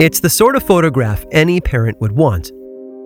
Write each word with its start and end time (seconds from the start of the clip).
It's 0.00 0.18
the 0.18 0.28
sort 0.28 0.56
of 0.56 0.64
photograph 0.64 1.24
any 1.30 1.60
parent 1.60 2.00
would 2.00 2.10
want. 2.10 2.50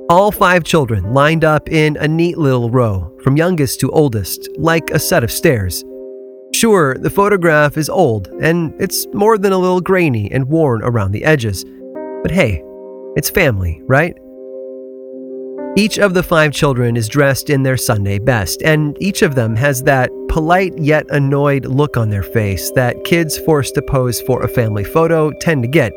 All 0.09 0.33
five 0.33 0.65
children 0.65 1.13
lined 1.13 1.45
up 1.45 1.69
in 1.69 1.99
a 1.99 2.09
neat 2.09 2.39
little 2.39 2.71
row, 2.71 3.13
from 3.23 3.37
youngest 3.37 3.79
to 3.81 3.91
oldest, 3.91 4.49
like 4.57 4.89
a 4.91 4.99
set 4.99 5.23
of 5.23 5.31
stairs. 5.31 5.85
Sure, 6.55 6.97
the 6.97 7.11
photograph 7.11 7.77
is 7.77 7.91
old, 7.91 8.29
and 8.41 8.73
it's 8.81 9.07
more 9.13 9.37
than 9.37 9.53
a 9.53 9.59
little 9.59 9.83
grainy 9.83 10.33
and 10.33 10.49
worn 10.49 10.81
around 10.83 11.13
the 11.13 11.25
edges. 11.25 11.63
But 12.23 12.31
hey, 12.31 12.65
it's 13.17 13.29
family, 13.29 13.83
right? 13.85 14.17
Each 15.77 15.99
of 15.99 16.15
the 16.15 16.23
five 16.23 16.53
children 16.53 16.97
is 16.97 17.07
dressed 17.07 17.51
in 17.51 17.65
their 17.65 17.77
Sunday 17.77 18.19
best, 18.19 18.63
and 18.63 18.97
each 18.99 19.21
of 19.21 19.35
them 19.35 19.55
has 19.57 19.83
that 19.83 20.11
polite 20.31 20.73
yet 20.79 21.05
annoyed 21.11 21.67
look 21.67 21.99
on 21.99 22.09
their 22.09 22.23
face 22.23 22.71
that 22.71 23.05
kids 23.05 23.37
forced 23.37 23.75
to 23.75 23.83
pose 23.83 24.23
for 24.23 24.43
a 24.43 24.49
family 24.49 24.85
photo 24.85 25.31
tend 25.43 25.63
to 25.65 25.69
get. 25.69 25.93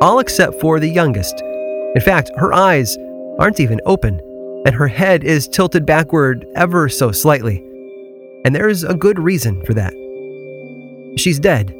All 0.00 0.20
except 0.20 0.60
for 0.60 0.78
the 0.78 0.88
youngest. 0.88 1.42
In 1.94 2.00
fact, 2.00 2.30
her 2.36 2.52
eyes 2.52 2.96
aren't 3.38 3.58
even 3.58 3.80
open, 3.84 4.20
and 4.64 4.74
her 4.74 4.86
head 4.86 5.24
is 5.24 5.48
tilted 5.48 5.84
backward 5.84 6.46
ever 6.54 6.88
so 6.88 7.10
slightly. 7.10 7.64
And 8.44 8.54
there's 8.54 8.84
a 8.84 8.94
good 8.94 9.18
reason 9.18 9.64
for 9.64 9.74
that. 9.74 9.92
She's 11.16 11.40
dead. 11.40 11.74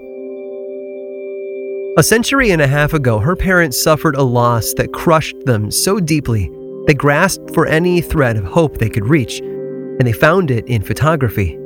A 1.97 2.03
century 2.03 2.51
and 2.51 2.61
a 2.61 2.67
half 2.67 2.93
ago, 2.93 3.19
her 3.19 3.37
parents 3.37 3.81
suffered 3.81 4.17
a 4.17 4.23
loss 4.23 4.73
that 4.75 4.93
crushed 4.93 5.37
them 5.45 5.71
so 5.71 6.01
deeply 6.01 6.51
they 6.89 6.95
grasped 6.95 7.53
for 7.55 7.67
any 7.67 8.01
thread 8.01 8.37
of 8.37 8.45
hope 8.45 8.79
they 8.79 8.89
could 8.89 9.07
reach, 9.07 9.41
and 9.41 10.07
they 10.07 10.13
found 10.13 10.51
it 10.51 10.67
in 10.67 10.83
photography. 10.83 11.59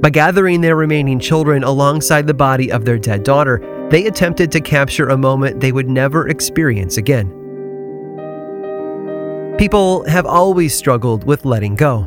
By 0.00 0.10
gathering 0.10 0.60
their 0.60 0.76
remaining 0.76 1.20
children 1.20 1.64
alongside 1.64 2.26
the 2.26 2.34
body 2.34 2.72
of 2.72 2.84
their 2.84 2.98
dead 2.98 3.22
daughter, 3.22 3.58
they 3.90 4.06
attempted 4.06 4.52
to 4.52 4.60
capture 4.60 5.08
a 5.08 5.16
moment 5.16 5.60
they 5.60 5.72
would 5.72 5.88
never 5.88 6.28
experience 6.28 6.96
again. 6.96 7.34
People 9.58 10.04
have 10.04 10.26
always 10.26 10.74
struggled 10.74 11.24
with 11.24 11.44
letting 11.44 11.74
go. 11.74 12.04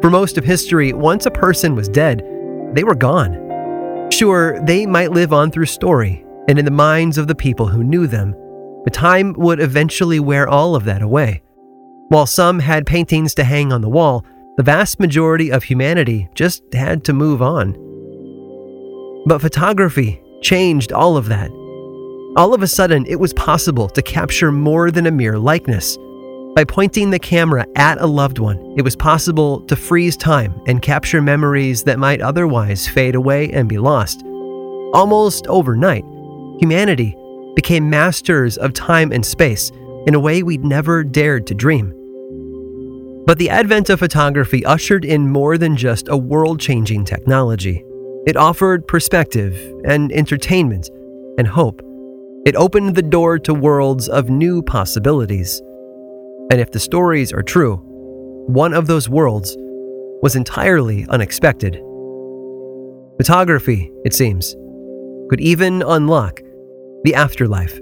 For 0.00 0.10
most 0.10 0.38
of 0.38 0.44
history, 0.44 0.92
once 0.92 1.26
a 1.26 1.30
person 1.30 1.74
was 1.74 1.88
dead, 1.88 2.22
they 2.72 2.84
were 2.84 2.94
gone. 2.94 4.08
Sure, 4.10 4.60
they 4.64 4.86
might 4.86 5.12
live 5.12 5.32
on 5.32 5.50
through 5.50 5.66
story 5.66 6.24
and 6.48 6.58
in 6.58 6.64
the 6.64 6.70
minds 6.70 7.18
of 7.18 7.28
the 7.28 7.34
people 7.34 7.66
who 7.66 7.84
knew 7.84 8.06
them, 8.06 8.34
but 8.84 8.92
time 8.92 9.34
would 9.34 9.60
eventually 9.60 10.18
wear 10.18 10.48
all 10.48 10.74
of 10.74 10.84
that 10.84 11.02
away. 11.02 11.42
While 12.08 12.26
some 12.26 12.58
had 12.58 12.86
paintings 12.86 13.34
to 13.34 13.44
hang 13.44 13.72
on 13.72 13.80
the 13.80 13.88
wall, 13.88 14.24
the 14.56 14.62
vast 14.62 15.00
majority 15.00 15.50
of 15.50 15.64
humanity 15.64 16.28
just 16.34 16.62
had 16.72 17.04
to 17.04 17.12
move 17.12 17.40
on. 17.40 17.72
But 19.26 19.40
photography 19.40 20.20
changed 20.42 20.92
all 20.92 21.16
of 21.16 21.26
that. 21.28 21.50
All 22.36 22.54
of 22.54 22.62
a 22.62 22.66
sudden, 22.66 23.06
it 23.06 23.20
was 23.20 23.32
possible 23.34 23.88
to 23.90 24.02
capture 24.02 24.50
more 24.50 24.90
than 24.90 25.06
a 25.06 25.10
mere 25.10 25.38
likeness. 25.38 25.98
By 26.54 26.64
pointing 26.64 27.10
the 27.10 27.18
camera 27.18 27.66
at 27.76 28.00
a 28.00 28.06
loved 28.06 28.38
one, 28.38 28.74
it 28.76 28.82
was 28.82 28.96
possible 28.96 29.60
to 29.62 29.76
freeze 29.76 30.16
time 30.16 30.60
and 30.66 30.82
capture 30.82 31.22
memories 31.22 31.84
that 31.84 31.98
might 31.98 32.20
otherwise 32.20 32.86
fade 32.86 33.14
away 33.14 33.50
and 33.52 33.68
be 33.68 33.78
lost. 33.78 34.22
Almost 34.94 35.46
overnight, 35.46 36.04
humanity 36.58 37.16
became 37.54 37.88
masters 37.88 38.58
of 38.58 38.72
time 38.72 39.12
and 39.12 39.24
space 39.24 39.70
in 40.06 40.14
a 40.14 40.20
way 40.20 40.42
we'd 40.42 40.64
never 40.64 41.04
dared 41.04 41.46
to 41.46 41.54
dream. 41.54 41.94
But 43.24 43.38
the 43.38 43.50
advent 43.50 43.88
of 43.88 44.00
photography 44.00 44.64
ushered 44.64 45.04
in 45.04 45.28
more 45.28 45.56
than 45.56 45.76
just 45.76 46.08
a 46.08 46.16
world 46.16 46.60
changing 46.60 47.04
technology. 47.04 47.84
It 48.24 48.36
offered 48.36 48.86
perspective 48.86 49.56
and 49.84 50.12
entertainment 50.12 50.88
and 51.38 51.46
hope. 51.46 51.82
It 52.46 52.54
opened 52.54 52.94
the 52.94 53.02
door 53.02 53.38
to 53.40 53.52
worlds 53.52 54.08
of 54.08 54.30
new 54.30 54.62
possibilities. 54.62 55.60
And 56.50 56.60
if 56.60 56.70
the 56.70 56.78
stories 56.78 57.32
are 57.32 57.42
true, 57.42 57.76
one 58.46 58.74
of 58.74 58.86
those 58.86 59.08
worlds 59.08 59.56
was 60.22 60.36
entirely 60.36 61.04
unexpected. 61.08 61.74
Photography, 63.16 63.90
it 64.04 64.14
seems, 64.14 64.54
could 65.28 65.40
even 65.40 65.82
unlock 65.82 66.40
the 67.02 67.16
afterlife. 67.16 67.80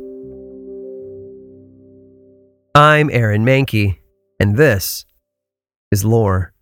I'm 2.74 3.10
Aaron 3.10 3.44
Mahnke, 3.44 3.98
and 4.38 4.56
this 4.56 5.04
is 5.90 6.02
lore. 6.02 6.54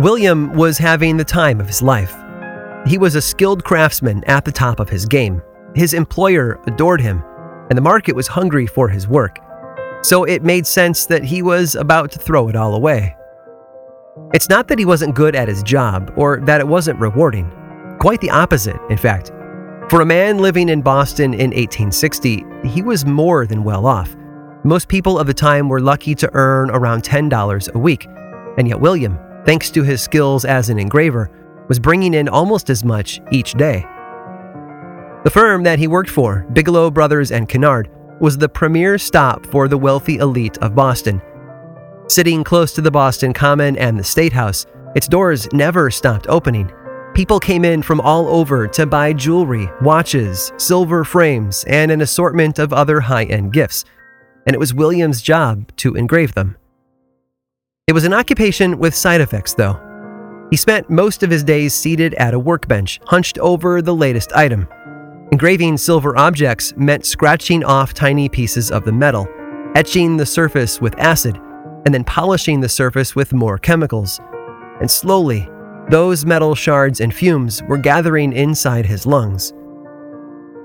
William 0.00 0.52
was 0.52 0.78
having 0.78 1.16
the 1.16 1.24
time 1.24 1.60
of 1.60 1.66
his 1.66 1.82
life. 1.82 2.14
He 2.86 2.98
was 2.98 3.16
a 3.16 3.20
skilled 3.20 3.64
craftsman 3.64 4.22
at 4.24 4.44
the 4.44 4.52
top 4.52 4.78
of 4.78 4.88
his 4.88 5.04
game. 5.04 5.42
His 5.74 5.92
employer 5.92 6.60
adored 6.68 7.00
him, 7.00 7.24
and 7.68 7.76
the 7.76 7.82
market 7.82 8.14
was 8.14 8.28
hungry 8.28 8.64
for 8.64 8.88
his 8.88 9.08
work. 9.08 9.40
So 10.02 10.22
it 10.22 10.44
made 10.44 10.68
sense 10.68 11.04
that 11.06 11.24
he 11.24 11.42
was 11.42 11.74
about 11.74 12.12
to 12.12 12.20
throw 12.20 12.48
it 12.48 12.54
all 12.54 12.76
away. 12.76 13.16
It's 14.32 14.48
not 14.48 14.68
that 14.68 14.78
he 14.78 14.84
wasn't 14.84 15.16
good 15.16 15.34
at 15.34 15.48
his 15.48 15.64
job 15.64 16.12
or 16.16 16.38
that 16.42 16.60
it 16.60 16.68
wasn't 16.68 17.00
rewarding. 17.00 17.50
Quite 17.98 18.20
the 18.20 18.30
opposite, 18.30 18.80
in 18.90 18.98
fact. 18.98 19.32
For 19.90 20.00
a 20.00 20.06
man 20.06 20.38
living 20.38 20.68
in 20.68 20.80
Boston 20.80 21.34
in 21.34 21.50
1860, 21.50 22.44
he 22.64 22.82
was 22.82 23.04
more 23.04 23.46
than 23.46 23.64
well 23.64 23.84
off. 23.84 24.14
Most 24.62 24.86
people 24.86 25.18
of 25.18 25.26
the 25.26 25.34
time 25.34 25.68
were 25.68 25.80
lucky 25.80 26.14
to 26.14 26.30
earn 26.34 26.70
around 26.70 27.02
$10 27.02 27.74
a 27.74 27.78
week, 27.78 28.06
and 28.58 28.68
yet 28.68 28.80
William, 28.80 29.18
thanks 29.44 29.70
to 29.70 29.82
his 29.82 30.02
skills 30.02 30.44
as 30.44 30.68
an 30.70 30.78
engraver, 30.78 31.30
was 31.68 31.78
bringing 31.78 32.14
in 32.14 32.28
almost 32.28 32.70
as 32.70 32.84
much 32.84 33.20
each 33.30 33.54
day. 33.54 33.84
The 35.24 35.30
firm 35.32 35.62
that 35.64 35.78
he 35.78 35.86
worked 35.86 36.10
for, 36.10 36.46
Bigelow 36.52 36.90
Brothers 36.90 37.32
and 37.32 37.48
Kennard, 37.48 37.90
was 38.20 38.38
the 38.38 38.48
premier 38.48 38.98
stop 38.98 39.46
for 39.46 39.68
the 39.68 39.78
wealthy 39.78 40.16
elite 40.16 40.58
of 40.58 40.74
Boston 40.74 41.20
Sitting 42.08 42.42
close 42.42 42.72
to 42.72 42.80
the 42.80 42.90
Boston 42.90 43.34
Common 43.34 43.76
and 43.76 43.98
the 43.98 44.02
State 44.02 44.32
House, 44.32 44.64
its 44.94 45.06
doors 45.06 45.46
never 45.52 45.90
stopped 45.90 46.26
opening. 46.26 46.72
People 47.12 47.38
came 47.38 47.66
in 47.66 47.82
from 47.82 48.00
all 48.00 48.26
over 48.28 48.66
to 48.66 48.86
buy 48.86 49.12
jewelry, 49.12 49.68
watches, 49.82 50.50
silver 50.56 51.04
frames, 51.04 51.64
and 51.64 51.90
an 51.90 52.00
assortment 52.00 52.58
of 52.58 52.72
other 52.72 52.98
high 52.98 53.24
end 53.24 53.52
gifts, 53.52 53.84
and 54.46 54.54
it 54.54 54.58
was 54.58 54.72
William's 54.72 55.20
job 55.20 55.70
to 55.76 55.96
engrave 55.96 56.32
them. 56.32 56.56
It 57.88 57.94
was 57.94 58.04
an 58.04 58.12
occupation 58.12 58.78
with 58.78 58.94
side 58.94 59.22
effects, 59.22 59.54
though. 59.54 59.80
He 60.50 60.58
spent 60.58 60.90
most 60.90 61.22
of 61.22 61.30
his 61.30 61.42
days 61.42 61.72
seated 61.72 62.12
at 62.14 62.34
a 62.34 62.38
workbench, 62.38 63.00
hunched 63.06 63.38
over 63.38 63.80
the 63.80 63.94
latest 63.94 64.30
item. 64.34 64.68
Engraving 65.32 65.78
silver 65.78 66.14
objects 66.18 66.74
meant 66.76 67.06
scratching 67.06 67.64
off 67.64 67.94
tiny 67.94 68.28
pieces 68.28 68.70
of 68.70 68.84
the 68.84 68.92
metal, 68.92 69.26
etching 69.74 70.18
the 70.18 70.26
surface 70.26 70.82
with 70.82 70.98
acid, 70.98 71.40
and 71.86 71.94
then 71.94 72.04
polishing 72.04 72.60
the 72.60 72.68
surface 72.68 73.16
with 73.16 73.32
more 73.32 73.56
chemicals. 73.56 74.20
And 74.80 74.90
slowly, 74.90 75.48
those 75.88 76.26
metal 76.26 76.54
shards 76.54 77.00
and 77.00 77.14
fumes 77.14 77.62
were 77.62 77.78
gathering 77.78 78.34
inside 78.34 78.84
his 78.84 79.06
lungs. 79.06 79.54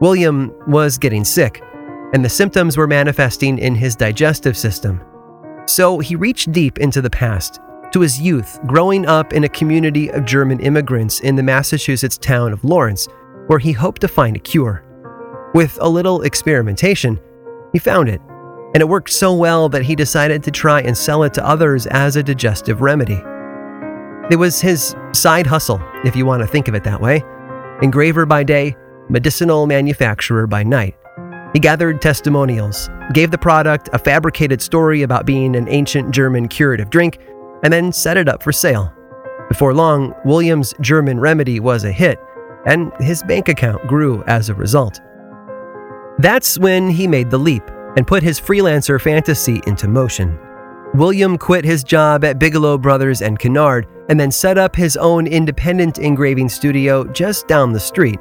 William 0.01 0.53
was 0.67 0.97
getting 0.97 1.23
sick, 1.23 1.61
and 2.13 2.25
the 2.25 2.29
symptoms 2.29 2.75
were 2.75 2.87
manifesting 2.87 3.59
in 3.59 3.75
his 3.75 3.95
digestive 3.95 4.57
system. 4.57 4.99
So 5.65 5.99
he 5.99 6.15
reached 6.15 6.51
deep 6.51 6.77
into 6.79 7.01
the 7.01 7.09
past, 7.09 7.59
to 7.91 8.01
his 8.01 8.19
youth, 8.19 8.59
growing 8.65 9.05
up 9.05 9.33
in 9.33 9.43
a 9.43 9.49
community 9.49 10.09
of 10.09 10.25
German 10.25 10.59
immigrants 10.59 11.19
in 11.19 11.35
the 11.35 11.43
Massachusetts 11.43 12.17
town 12.17 12.53
of 12.53 12.63
Lawrence, 12.63 13.07
where 13.47 13.59
he 13.59 13.71
hoped 13.71 14.01
to 14.01 14.07
find 14.07 14.35
a 14.35 14.39
cure. 14.39 14.83
With 15.53 15.77
a 15.81 15.89
little 15.89 16.23
experimentation, 16.23 17.19
he 17.71 17.79
found 17.79 18.09
it 18.09 18.21
and 18.73 18.81
it 18.81 18.89
worked 18.89 19.11
so 19.11 19.33
well 19.33 19.69
that 19.69 19.83
he 19.83 19.95
decided 19.95 20.43
to 20.43 20.51
try 20.51 20.81
and 20.81 20.97
sell 20.97 21.23
it 21.23 21.33
to 21.35 21.47
others 21.47 21.85
as 21.87 22.15
a 22.15 22.23
digestive 22.23 22.81
remedy. 22.81 23.21
It 24.31 24.37
was 24.37 24.59
his 24.59 24.95
side 25.11 25.45
hustle, 25.45 25.79
if 26.03 26.15
you 26.15 26.25
want 26.25 26.41
to 26.41 26.47
think 26.47 26.67
of 26.67 26.73
it 26.73 26.83
that 26.83 26.99
way. 26.99 27.23
Engraver 27.83 28.25
by 28.25 28.43
day, 28.43 28.75
medicinal 29.09 29.67
manufacturer 29.67 30.47
by 30.47 30.63
night. 30.63 30.95
He 31.53 31.59
gathered 31.59 32.01
testimonials, 32.01 32.89
gave 33.13 33.29
the 33.29 33.37
product 33.37 33.89
a 33.93 33.99
fabricated 33.99 34.61
story 34.61 35.03
about 35.03 35.25
being 35.25 35.55
an 35.55 35.67
ancient 35.69 36.11
German 36.11 36.47
curative 36.47 36.89
drink, 36.89 37.19
and 37.63 37.71
then 37.71 37.91
set 37.91 38.17
it 38.17 38.27
up 38.27 38.41
for 38.41 38.51
sale. 38.51 38.91
Before 39.49 39.73
long, 39.73 40.15
William's 40.25 40.73
German 40.81 41.19
remedy 41.19 41.59
was 41.59 41.83
a 41.83 41.91
hit, 41.91 42.19
and 42.65 42.91
his 42.99 43.21
bank 43.23 43.49
account 43.49 43.85
grew 43.87 44.23
as 44.23 44.49
a 44.49 44.55
result. 44.55 44.99
That's 46.17 46.57
when 46.57 46.89
he 46.89 47.07
made 47.07 47.29
the 47.29 47.37
leap 47.37 47.63
and 47.95 48.07
put 48.07 48.23
his 48.23 48.39
freelancer 48.39 48.99
fantasy 48.99 49.61
into 49.67 49.87
motion. 49.87 50.39
William 50.95 51.37
quit 51.37 51.65
his 51.65 51.83
job 51.83 52.23
at 52.23 52.39
Bigelow 52.39 52.77
Brothers 52.77 53.21
and 53.21 53.37
Kennard 53.39 53.87
and 54.09 54.19
then 54.19 54.31
set 54.31 54.57
up 54.57 54.75
his 54.75 54.97
own 54.97 55.27
independent 55.27 55.97
engraving 55.97 56.49
studio 56.49 57.03
just 57.05 57.47
down 57.47 57.73
the 57.73 57.79
street. 57.79 58.19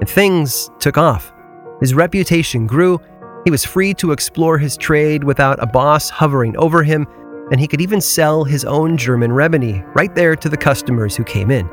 And 0.00 0.08
things 0.08 0.70
took 0.78 0.98
off. 0.98 1.32
His 1.82 1.94
reputation 1.94 2.68
grew, 2.68 3.00
He 3.44 3.50
was 3.50 3.64
free 3.64 3.92
to 3.94 4.12
explore 4.12 4.56
his 4.56 4.76
trade 4.76 5.24
without 5.24 5.60
a 5.60 5.66
boss 5.66 6.08
hovering 6.08 6.56
over 6.56 6.84
him, 6.84 7.08
and 7.50 7.60
he 7.60 7.66
could 7.66 7.80
even 7.80 8.00
sell 8.00 8.44
his 8.44 8.64
own 8.64 8.96
German 8.96 9.32
remedy 9.32 9.82
right 9.92 10.14
there 10.14 10.36
to 10.36 10.48
the 10.48 10.56
customers 10.56 11.16
who 11.16 11.24
came 11.24 11.50
in. 11.50 11.66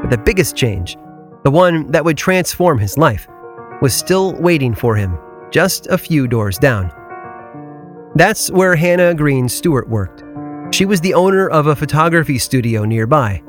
But 0.00 0.08
the 0.08 0.22
biggest 0.24 0.56
change, 0.56 0.96
the 1.42 1.50
one 1.50 1.90
that 1.90 2.02
would 2.06 2.16
transform 2.16 2.78
his 2.78 2.96
life, 2.96 3.28
was 3.82 3.92
still 3.92 4.32
waiting 4.36 4.74
for 4.74 4.96
him 4.96 5.18
just 5.50 5.88
a 5.88 5.98
few 5.98 6.26
doors 6.26 6.56
down. 6.56 6.90
That's 8.14 8.50
where 8.50 8.74
Hannah 8.74 9.14
Green 9.14 9.50
Stewart 9.50 9.90
worked. 9.90 10.24
She 10.74 10.86
was 10.86 11.02
the 11.02 11.12
owner 11.12 11.50
of 11.50 11.66
a 11.66 11.76
photography 11.76 12.38
studio 12.38 12.86
nearby. 12.86 13.42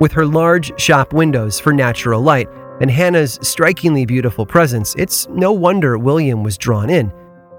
With 0.00 0.12
her 0.12 0.26
large 0.26 0.78
shop 0.78 1.14
windows 1.14 1.58
for 1.58 1.72
natural 1.72 2.20
light 2.20 2.48
and 2.80 2.90
Hannah's 2.90 3.38
strikingly 3.42 4.06
beautiful 4.06 4.46
presence, 4.46 4.94
it's 4.96 5.28
no 5.28 5.52
wonder 5.52 5.98
William 5.98 6.42
was 6.42 6.56
drawn 6.56 6.90
in. 6.90 7.12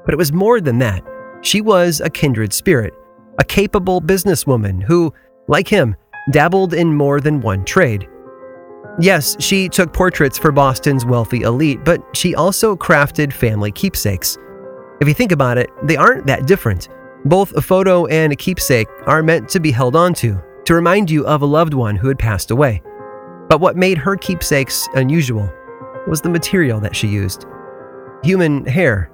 But 0.03 0.13
it 0.13 0.17
was 0.17 0.33
more 0.33 0.59
than 0.59 0.79
that. 0.79 1.03
She 1.41 1.61
was 1.61 2.01
a 2.01 2.09
kindred 2.09 2.53
spirit, 2.53 2.93
a 3.39 3.43
capable 3.43 4.01
businesswoman 4.01 4.81
who, 4.81 5.13
like 5.47 5.67
him, 5.67 5.95
dabbled 6.31 6.73
in 6.73 6.95
more 6.95 7.19
than 7.19 7.41
one 7.41 7.65
trade. 7.65 8.07
Yes, 8.99 9.37
she 9.39 9.69
took 9.69 9.93
portraits 9.93 10.37
for 10.37 10.51
Boston's 10.51 11.05
wealthy 11.05 11.41
elite, 11.41 11.83
but 11.85 12.03
she 12.15 12.35
also 12.35 12.75
crafted 12.75 13.31
family 13.31 13.71
keepsakes. 13.71 14.37
If 14.99 15.07
you 15.07 15.13
think 15.13 15.31
about 15.31 15.57
it, 15.57 15.69
they 15.83 15.97
aren't 15.97 16.27
that 16.27 16.45
different. 16.45 16.89
Both 17.25 17.53
a 17.53 17.61
photo 17.61 18.05
and 18.07 18.33
a 18.33 18.35
keepsake 18.35 18.87
are 19.05 19.23
meant 19.23 19.47
to 19.49 19.59
be 19.59 19.71
held 19.71 19.95
onto, 19.95 20.39
to 20.65 20.75
remind 20.75 21.09
you 21.09 21.25
of 21.25 21.41
a 21.41 21.45
loved 21.45 21.73
one 21.73 21.95
who 21.95 22.07
had 22.07 22.19
passed 22.19 22.51
away. 22.51 22.81
But 23.51 23.59
what 23.59 23.75
made 23.75 23.97
her 23.97 24.15
keepsakes 24.15 24.87
unusual 24.93 25.51
was 26.07 26.21
the 26.21 26.29
material 26.29 26.79
that 26.79 26.95
she 26.95 27.09
used 27.09 27.45
human 28.23 28.65
hair. 28.65 29.11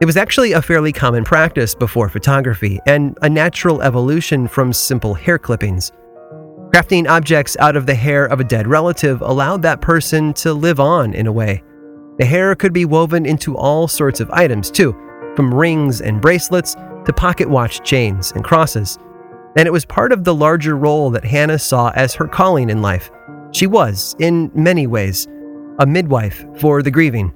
It 0.00 0.06
was 0.06 0.16
actually 0.16 0.52
a 0.52 0.62
fairly 0.62 0.94
common 0.94 1.22
practice 1.22 1.74
before 1.74 2.08
photography 2.08 2.80
and 2.86 3.18
a 3.20 3.28
natural 3.28 3.82
evolution 3.82 4.48
from 4.48 4.72
simple 4.72 5.12
hair 5.12 5.38
clippings. 5.38 5.92
Crafting 6.72 7.06
objects 7.06 7.54
out 7.60 7.76
of 7.76 7.84
the 7.84 7.94
hair 7.94 8.24
of 8.24 8.40
a 8.40 8.44
dead 8.44 8.66
relative 8.66 9.20
allowed 9.20 9.60
that 9.60 9.82
person 9.82 10.32
to 10.32 10.54
live 10.54 10.80
on 10.80 11.12
in 11.12 11.26
a 11.26 11.32
way. 11.32 11.62
The 12.18 12.24
hair 12.24 12.54
could 12.54 12.72
be 12.72 12.86
woven 12.86 13.26
into 13.26 13.58
all 13.58 13.88
sorts 13.88 14.20
of 14.20 14.30
items, 14.30 14.70
too, 14.70 14.92
from 15.36 15.52
rings 15.52 16.00
and 16.00 16.18
bracelets 16.18 16.74
to 17.04 17.12
pocket 17.14 17.50
watch 17.50 17.86
chains 17.86 18.32
and 18.32 18.42
crosses 18.42 18.98
and 19.56 19.66
it 19.66 19.72
was 19.72 19.84
part 19.84 20.12
of 20.12 20.24
the 20.24 20.34
larger 20.34 20.76
role 20.76 21.10
that 21.10 21.24
Hannah 21.24 21.58
saw 21.58 21.90
as 21.94 22.14
her 22.14 22.28
calling 22.28 22.70
in 22.70 22.82
life. 22.82 23.10
She 23.52 23.66
was, 23.66 24.14
in 24.18 24.50
many 24.54 24.86
ways, 24.86 25.26
a 25.78 25.86
midwife 25.86 26.44
for 26.58 26.82
the 26.82 26.90
grieving. 26.90 27.32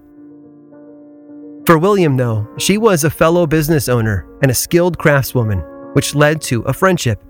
For 1.66 1.78
William, 1.78 2.16
though, 2.16 2.48
she 2.58 2.78
was 2.78 3.04
a 3.04 3.10
fellow 3.10 3.46
business 3.46 3.88
owner 3.88 4.26
and 4.42 4.50
a 4.50 4.54
skilled 4.54 4.98
craftswoman, 4.98 5.94
which 5.94 6.14
led 6.14 6.40
to 6.42 6.62
a 6.62 6.72
friendship. 6.72 7.22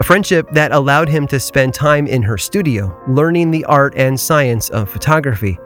A 0.00 0.04
friendship 0.04 0.50
that 0.52 0.72
allowed 0.72 1.08
him 1.08 1.26
to 1.28 1.38
spend 1.38 1.72
time 1.72 2.06
in 2.06 2.20
her 2.22 2.36
studio, 2.36 3.00
learning 3.06 3.50
the 3.50 3.64
art 3.66 3.94
and 3.96 4.18
science 4.18 4.68
of 4.70 4.90
photography. 4.90 5.56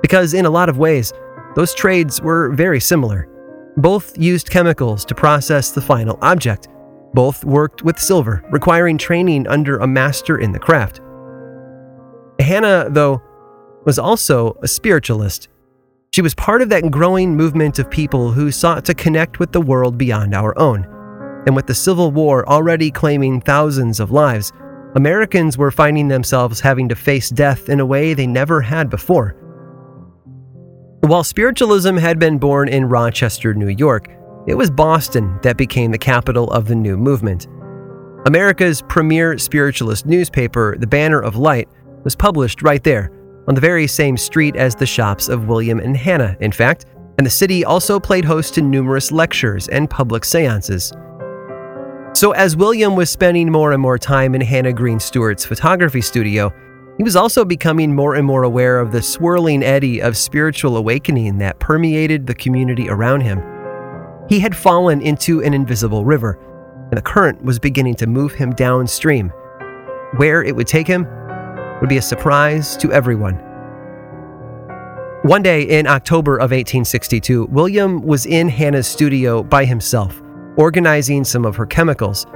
Because, 0.00 0.34
in 0.34 0.46
a 0.46 0.50
lot 0.50 0.68
of 0.68 0.78
ways, 0.78 1.12
those 1.54 1.74
trades 1.74 2.20
were 2.22 2.50
very 2.52 2.80
similar. 2.80 3.28
Both 3.76 4.16
used 4.16 4.48
chemicals 4.48 5.04
to 5.04 5.14
process 5.14 5.70
the 5.70 5.82
final 5.82 6.18
object, 6.22 6.68
both 7.16 7.44
worked 7.44 7.82
with 7.82 7.98
silver, 7.98 8.44
requiring 8.50 8.98
training 8.98 9.48
under 9.48 9.78
a 9.78 9.86
master 9.86 10.38
in 10.38 10.52
the 10.52 10.58
craft. 10.58 11.00
Hannah, 12.38 12.88
though, 12.90 13.22
was 13.86 13.98
also 13.98 14.58
a 14.62 14.68
spiritualist. 14.68 15.48
She 16.12 16.20
was 16.20 16.34
part 16.34 16.60
of 16.60 16.68
that 16.68 16.90
growing 16.90 17.34
movement 17.34 17.78
of 17.78 17.90
people 17.90 18.32
who 18.32 18.52
sought 18.52 18.84
to 18.84 18.94
connect 18.94 19.38
with 19.38 19.52
the 19.52 19.60
world 19.62 19.96
beyond 19.96 20.34
our 20.34 20.56
own. 20.58 20.84
And 21.46 21.56
with 21.56 21.66
the 21.66 21.74
Civil 21.74 22.10
War 22.10 22.46
already 22.48 22.90
claiming 22.90 23.40
thousands 23.40 23.98
of 23.98 24.10
lives, 24.10 24.52
Americans 24.94 25.56
were 25.56 25.70
finding 25.70 26.08
themselves 26.08 26.60
having 26.60 26.88
to 26.90 26.94
face 26.94 27.30
death 27.30 27.70
in 27.70 27.80
a 27.80 27.86
way 27.86 28.12
they 28.12 28.26
never 28.26 28.60
had 28.60 28.90
before. 28.90 29.36
While 31.00 31.24
spiritualism 31.24 31.96
had 31.96 32.18
been 32.18 32.36
born 32.38 32.68
in 32.68 32.86
Rochester, 32.86 33.54
New 33.54 33.68
York, 33.68 34.08
it 34.46 34.54
was 34.54 34.70
Boston 34.70 35.38
that 35.42 35.56
became 35.56 35.90
the 35.90 35.98
capital 35.98 36.50
of 36.52 36.66
the 36.66 36.74
new 36.74 36.96
movement. 36.96 37.48
America's 38.26 38.82
premier 38.82 39.38
spiritualist 39.38 40.06
newspaper, 40.06 40.76
The 40.78 40.86
Banner 40.86 41.20
of 41.20 41.36
Light, 41.36 41.68
was 42.04 42.14
published 42.14 42.62
right 42.62 42.82
there, 42.82 43.10
on 43.48 43.54
the 43.54 43.60
very 43.60 43.86
same 43.86 44.16
street 44.16 44.56
as 44.56 44.74
the 44.74 44.86
shops 44.86 45.28
of 45.28 45.48
William 45.48 45.80
and 45.80 45.96
Hannah, 45.96 46.36
in 46.40 46.52
fact, 46.52 46.86
and 47.18 47.26
the 47.26 47.30
city 47.30 47.64
also 47.64 47.98
played 47.98 48.24
host 48.24 48.54
to 48.54 48.62
numerous 48.62 49.10
lectures 49.10 49.68
and 49.68 49.88
public 49.88 50.24
seances. 50.24 50.92
So, 52.14 52.32
as 52.32 52.56
William 52.56 52.96
was 52.96 53.10
spending 53.10 53.50
more 53.50 53.72
and 53.72 53.82
more 53.82 53.98
time 53.98 54.34
in 54.34 54.40
Hannah 54.40 54.72
Green 54.72 54.98
Stewart's 54.98 55.44
photography 55.44 56.00
studio, 56.00 56.52
he 56.96 57.02
was 57.02 57.16
also 57.16 57.44
becoming 57.44 57.94
more 57.94 58.14
and 58.14 58.26
more 58.26 58.42
aware 58.42 58.80
of 58.80 58.90
the 58.90 59.02
swirling 59.02 59.62
eddy 59.62 60.00
of 60.00 60.16
spiritual 60.16 60.76
awakening 60.76 61.38
that 61.38 61.60
permeated 61.60 62.26
the 62.26 62.34
community 62.34 62.88
around 62.88 63.20
him. 63.20 63.55
He 64.28 64.40
had 64.40 64.56
fallen 64.56 65.00
into 65.00 65.42
an 65.42 65.54
invisible 65.54 66.04
river, 66.04 66.38
and 66.90 66.96
the 66.96 67.02
current 67.02 67.42
was 67.44 67.58
beginning 67.58 67.94
to 67.96 68.06
move 68.06 68.32
him 68.32 68.52
downstream. 68.52 69.32
Where 70.16 70.42
it 70.42 70.54
would 70.54 70.66
take 70.66 70.86
him 70.86 71.06
would 71.80 71.88
be 71.88 71.98
a 71.98 72.02
surprise 72.02 72.76
to 72.78 72.92
everyone. 72.92 73.34
One 75.22 75.42
day 75.42 75.62
in 75.62 75.86
October 75.86 76.36
of 76.36 76.50
1862, 76.50 77.46
William 77.46 78.00
was 78.02 78.26
in 78.26 78.48
Hannah's 78.48 78.86
studio 78.86 79.42
by 79.42 79.64
himself, 79.64 80.20
organizing 80.56 81.24
some 81.24 81.44
of 81.44 81.56
her 81.56 81.66
chemicals, 81.66 82.26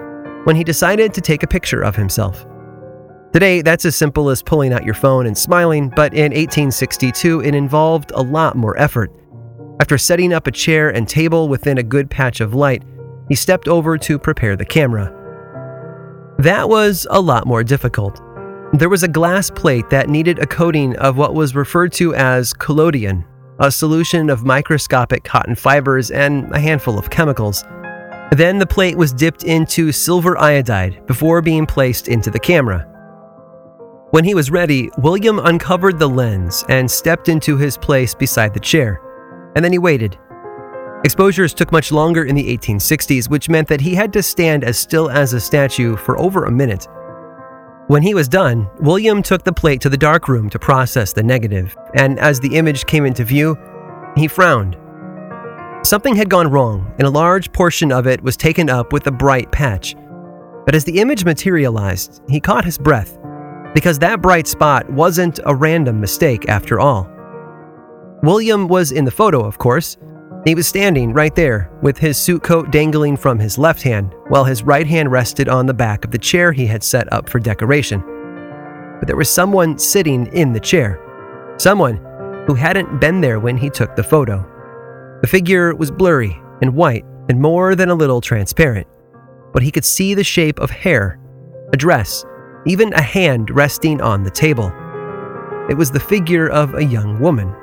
when 0.44 0.56
he 0.56 0.64
decided 0.64 1.14
to 1.14 1.20
take 1.20 1.42
a 1.42 1.46
picture 1.46 1.82
of 1.82 1.96
himself. 1.96 2.46
Today, 3.32 3.62
that's 3.62 3.84
as 3.84 3.94
simple 3.94 4.28
as 4.28 4.42
pulling 4.42 4.72
out 4.72 4.84
your 4.84 4.94
phone 4.94 5.26
and 5.26 5.38
smiling, 5.38 5.88
but 5.88 6.12
in 6.14 6.32
1862, 6.32 7.42
it 7.42 7.54
involved 7.54 8.10
a 8.14 8.22
lot 8.22 8.56
more 8.56 8.76
effort. 8.76 9.12
After 9.80 9.96
setting 9.96 10.34
up 10.34 10.46
a 10.46 10.52
chair 10.52 10.90
and 10.90 11.08
table 11.08 11.48
within 11.48 11.78
a 11.78 11.82
good 11.82 12.10
patch 12.10 12.42
of 12.42 12.52
light, 12.52 12.82
he 13.30 13.34
stepped 13.34 13.66
over 13.66 13.96
to 13.96 14.18
prepare 14.18 14.54
the 14.54 14.64
camera. 14.64 15.10
That 16.38 16.68
was 16.68 17.06
a 17.08 17.18
lot 17.18 17.46
more 17.46 17.64
difficult. 17.64 18.20
There 18.74 18.90
was 18.90 19.04
a 19.04 19.08
glass 19.08 19.48
plate 19.48 19.88
that 19.88 20.10
needed 20.10 20.38
a 20.38 20.46
coating 20.46 20.96
of 20.96 21.16
what 21.16 21.34
was 21.34 21.54
referred 21.54 21.92
to 21.94 22.14
as 22.14 22.52
collodion, 22.52 23.24
a 23.58 23.70
solution 23.70 24.28
of 24.28 24.44
microscopic 24.44 25.24
cotton 25.24 25.54
fibers 25.54 26.10
and 26.10 26.54
a 26.54 26.60
handful 26.60 26.98
of 26.98 27.08
chemicals. 27.08 27.64
Then 28.32 28.58
the 28.58 28.66
plate 28.66 28.98
was 28.98 29.14
dipped 29.14 29.44
into 29.44 29.92
silver 29.92 30.36
iodide 30.36 31.06
before 31.06 31.40
being 31.40 31.64
placed 31.64 32.06
into 32.06 32.30
the 32.30 32.38
camera. 32.38 32.86
When 34.10 34.24
he 34.24 34.34
was 34.34 34.50
ready, 34.50 34.90
William 34.98 35.38
uncovered 35.38 35.98
the 35.98 36.08
lens 36.08 36.66
and 36.68 36.90
stepped 36.90 37.30
into 37.30 37.56
his 37.56 37.78
place 37.78 38.14
beside 38.14 38.52
the 38.52 38.60
chair 38.60 39.00
and 39.54 39.64
then 39.64 39.72
he 39.72 39.78
waited. 39.78 40.18
Exposures 41.04 41.54
took 41.54 41.72
much 41.72 41.92
longer 41.92 42.24
in 42.24 42.34
the 42.34 42.56
1860s, 42.58 43.30
which 43.30 43.48
meant 43.48 43.68
that 43.68 43.80
he 43.80 43.94
had 43.94 44.12
to 44.12 44.22
stand 44.22 44.64
as 44.64 44.78
still 44.78 45.08
as 45.08 45.32
a 45.32 45.40
statue 45.40 45.96
for 45.96 46.18
over 46.20 46.44
a 46.44 46.52
minute. 46.52 46.86
When 47.86 48.02
he 48.02 48.14
was 48.14 48.28
done, 48.28 48.68
William 48.80 49.22
took 49.22 49.42
the 49.42 49.52
plate 49.52 49.80
to 49.80 49.88
the 49.88 49.96
darkroom 49.96 50.50
to 50.50 50.58
process 50.58 51.12
the 51.12 51.22
negative, 51.22 51.76
and 51.94 52.20
as 52.20 52.38
the 52.38 52.54
image 52.56 52.86
came 52.86 53.06
into 53.06 53.24
view, 53.24 53.56
he 54.14 54.28
frowned. 54.28 54.76
Something 55.82 56.14
had 56.14 56.28
gone 56.28 56.50
wrong, 56.50 56.94
and 56.98 57.06
a 57.06 57.10
large 57.10 57.50
portion 57.52 57.90
of 57.90 58.06
it 58.06 58.22
was 58.22 58.36
taken 58.36 58.68
up 58.68 58.92
with 58.92 59.06
a 59.06 59.10
bright 59.10 59.50
patch. 59.50 59.96
But 60.66 60.74
as 60.74 60.84
the 60.84 61.00
image 61.00 61.24
materialized, 61.24 62.22
he 62.28 62.38
caught 62.38 62.66
his 62.66 62.76
breath, 62.76 63.18
because 63.72 63.98
that 63.98 64.20
bright 64.20 64.46
spot 64.46 64.88
wasn't 64.90 65.40
a 65.46 65.54
random 65.54 65.98
mistake 65.98 66.48
after 66.48 66.78
all. 66.78 67.10
William 68.22 68.68
was 68.68 68.92
in 68.92 69.06
the 69.06 69.10
photo, 69.10 69.42
of 69.42 69.56
course. 69.56 69.96
He 70.44 70.54
was 70.54 70.66
standing 70.66 71.14
right 71.14 71.34
there, 71.34 71.70
with 71.80 71.96
his 71.96 72.18
suit 72.18 72.42
coat 72.42 72.70
dangling 72.70 73.16
from 73.16 73.38
his 73.38 73.56
left 73.56 73.80
hand, 73.80 74.14
while 74.28 74.44
his 74.44 74.62
right 74.62 74.86
hand 74.86 75.10
rested 75.10 75.48
on 75.48 75.64
the 75.64 75.72
back 75.72 76.04
of 76.04 76.10
the 76.10 76.18
chair 76.18 76.52
he 76.52 76.66
had 76.66 76.82
set 76.82 77.10
up 77.12 77.30
for 77.30 77.38
decoration. 77.38 78.00
But 78.98 79.06
there 79.06 79.16
was 79.16 79.30
someone 79.30 79.78
sitting 79.78 80.26
in 80.34 80.52
the 80.52 80.60
chair. 80.60 81.00
Someone 81.56 81.96
who 82.46 82.54
hadn't 82.54 83.00
been 83.00 83.22
there 83.22 83.40
when 83.40 83.56
he 83.56 83.70
took 83.70 83.96
the 83.96 84.04
photo. 84.04 84.46
The 85.22 85.28
figure 85.28 85.74
was 85.74 85.90
blurry 85.90 86.38
and 86.60 86.74
white 86.74 87.06
and 87.30 87.40
more 87.40 87.74
than 87.74 87.88
a 87.88 87.94
little 87.94 88.20
transparent, 88.20 88.86
but 89.54 89.62
he 89.62 89.70
could 89.70 89.84
see 89.84 90.12
the 90.12 90.24
shape 90.24 90.58
of 90.58 90.68
hair, 90.68 91.18
a 91.72 91.76
dress, 91.76 92.26
even 92.66 92.92
a 92.92 93.02
hand 93.02 93.50
resting 93.50 94.02
on 94.02 94.24
the 94.24 94.30
table. 94.30 94.70
It 95.70 95.74
was 95.78 95.90
the 95.90 96.00
figure 96.00 96.48
of 96.50 96.74
a 96.74 96.84
young 96.84 97.18
woman 97.18 97.54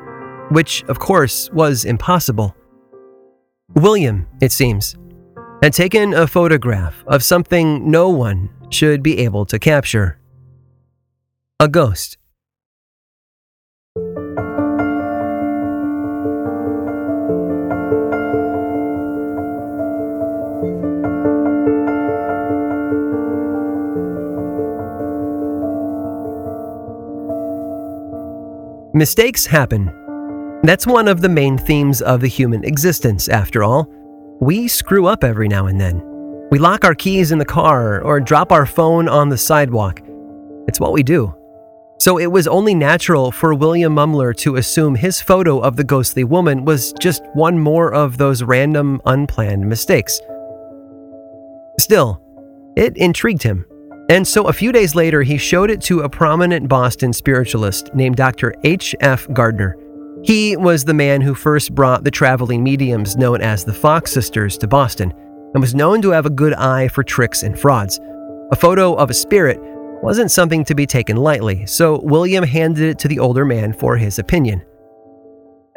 which, 0.50 0.84
of 0.86 1.00
course, 1.00 1.50
was 1.52 1.86
impossible. 1.86 2.56
William, 3.76 4.28
it 4.42 4.52
seems, 4.52 4.96
had 5.62 5.74
taken 5.74 6.14
a 6.14 6.28
photograph 6.28 7.04
of 7.08 7.24
something 7.24 7.90
no 7.90 8.10
one 8.10 8.50
should 8.70 9.02
be 9.04 9.20
able 9.20 9.46
to 9.46 9.60
capture 9.60 10.20
a 11.60 11.68
ghost. 11.68 12.18
Mistakes 28.94 29.46
happen 29.46 30.07
that's 30.64 30.88
one 30.88 31.08
of 31.08 31.22
the 31.22 31.30
main 31.30 31.58
themes 31.58 32.02
of 32.02 32.22
the 32.22 32.28
human 32.28 32.64
existence, 32.64 33.30
after 33.30 33.64
all. 33.64 33.88
We 34.42 34.68
screw 34.68 35.08
up 35.08 35.24
every 35.24 35.48
now 35.48 35.68
and 35.68 35.80
then. 35.80 36.02
We 36.52 36.60
lock 36.60 36.84
our 36.84 36.96
keys 36.96 37.32
in 37.32 37.38
the 37.38 37.46
car 37.46 38.02
or 38.02 38.20
drop 38.20 38.52
our 38.52 38.66
phone 38.66 39.08
on 39.08 39.30
the 39.30 39.38
sidewalk. 39.38 40.02
It's 40.68 40.80
what 40.80 40.94
we 40.94 41.04
do. 41.04 41.34
So 42.00 42.18
it 42.20 42.28
was 42.28 42.48
only 42.48 42.76
natural 42.76 43.32
for 43.32 43.54
William 43.54 43.96
Mumler 43.96 44.36
to 44.38 44.56
assume 44.58 44.96
his 44.96 45.22
photo 45.22 45.60
of 45.60 45.76
the 45.76 45.84
ghostly 45.84 46.24
woman 46.24 46.66
was 46.66 46.94
just 46.94 47.24
one 47.34 47.60
more 47.60 47.94
of 47.94 48.18
those 48.18 48.44
random, 48.44 49.02
unplanned 49.06 49.68
mistakes. 49.68 50.20
Still, 51.80 52.22
it 52.76 52.96
intrigued 52.98 53.44
him. 53.44 53.66
And 54.10 54.26
so 54.26 54.48
a 54.48 54.54
few 54.54 54.72
days 54.72 54.96
later, 54.96 55.22
he 55.24 55.38
showed 55.38 55.70
it 55.70 55.82
to 55.82 56.02
a 56.02 56.10
prominent 56.10 56.70
Boston 56.70 57.12
spiritualist 57.12 57.94
named 57.94 58.16
Dr. 58.16 58.54
H.F. 58.64 59.28
Gardner. 59.34 59.76
He 60.28 60.58
was 60.58 60.84
the 60.84 60.94
man 60.94 61.22
who 61.22 61.34
first 61.34 61.74
brought 61.74 62.04
the 62.04 62.12
traveling 62.12 62.62
mediums 62.62 63.16
known 63.16 63.40
as 63.40 63.64
the 63.64 63.72
Fox 63.72 64.12
Sisters 64.12 64.58
to 64.58 64.68
Boston 64.68 65.14
and 65.54 65.62
was 65.62 65.74
known 65.74 66.02
to 66.02 66.10
have 66.10 66.26
a 66.26 66.30
good 66.30 66.54
eye 66.56 66.90
for 66.90 67.02
tricks 67.02 67.44
and 67.44 67.58
frauds. 67.58 67.98
A 68.52 68.56
photo 68.58 68.94
of 68.96 69.10
a 69.10 69.14
spirit 69.14 69.58
wasn't 70.04 70.30
something 70.30 70.66
to 70.66 70.76
be 70.76 70.86
taken 70.86 71.16
lightly, 71.16 71.66
so 71.66 72.02
William 72.04 72.44
handed 72.44 72.90
it 72.90 73.00
to 73.00 73.08
the 73.08 73.20
older 73.20 73.46
man 73.46 73.72
for 73.72 73.96
his 73.96 74.20
opinion. 74.20 74.66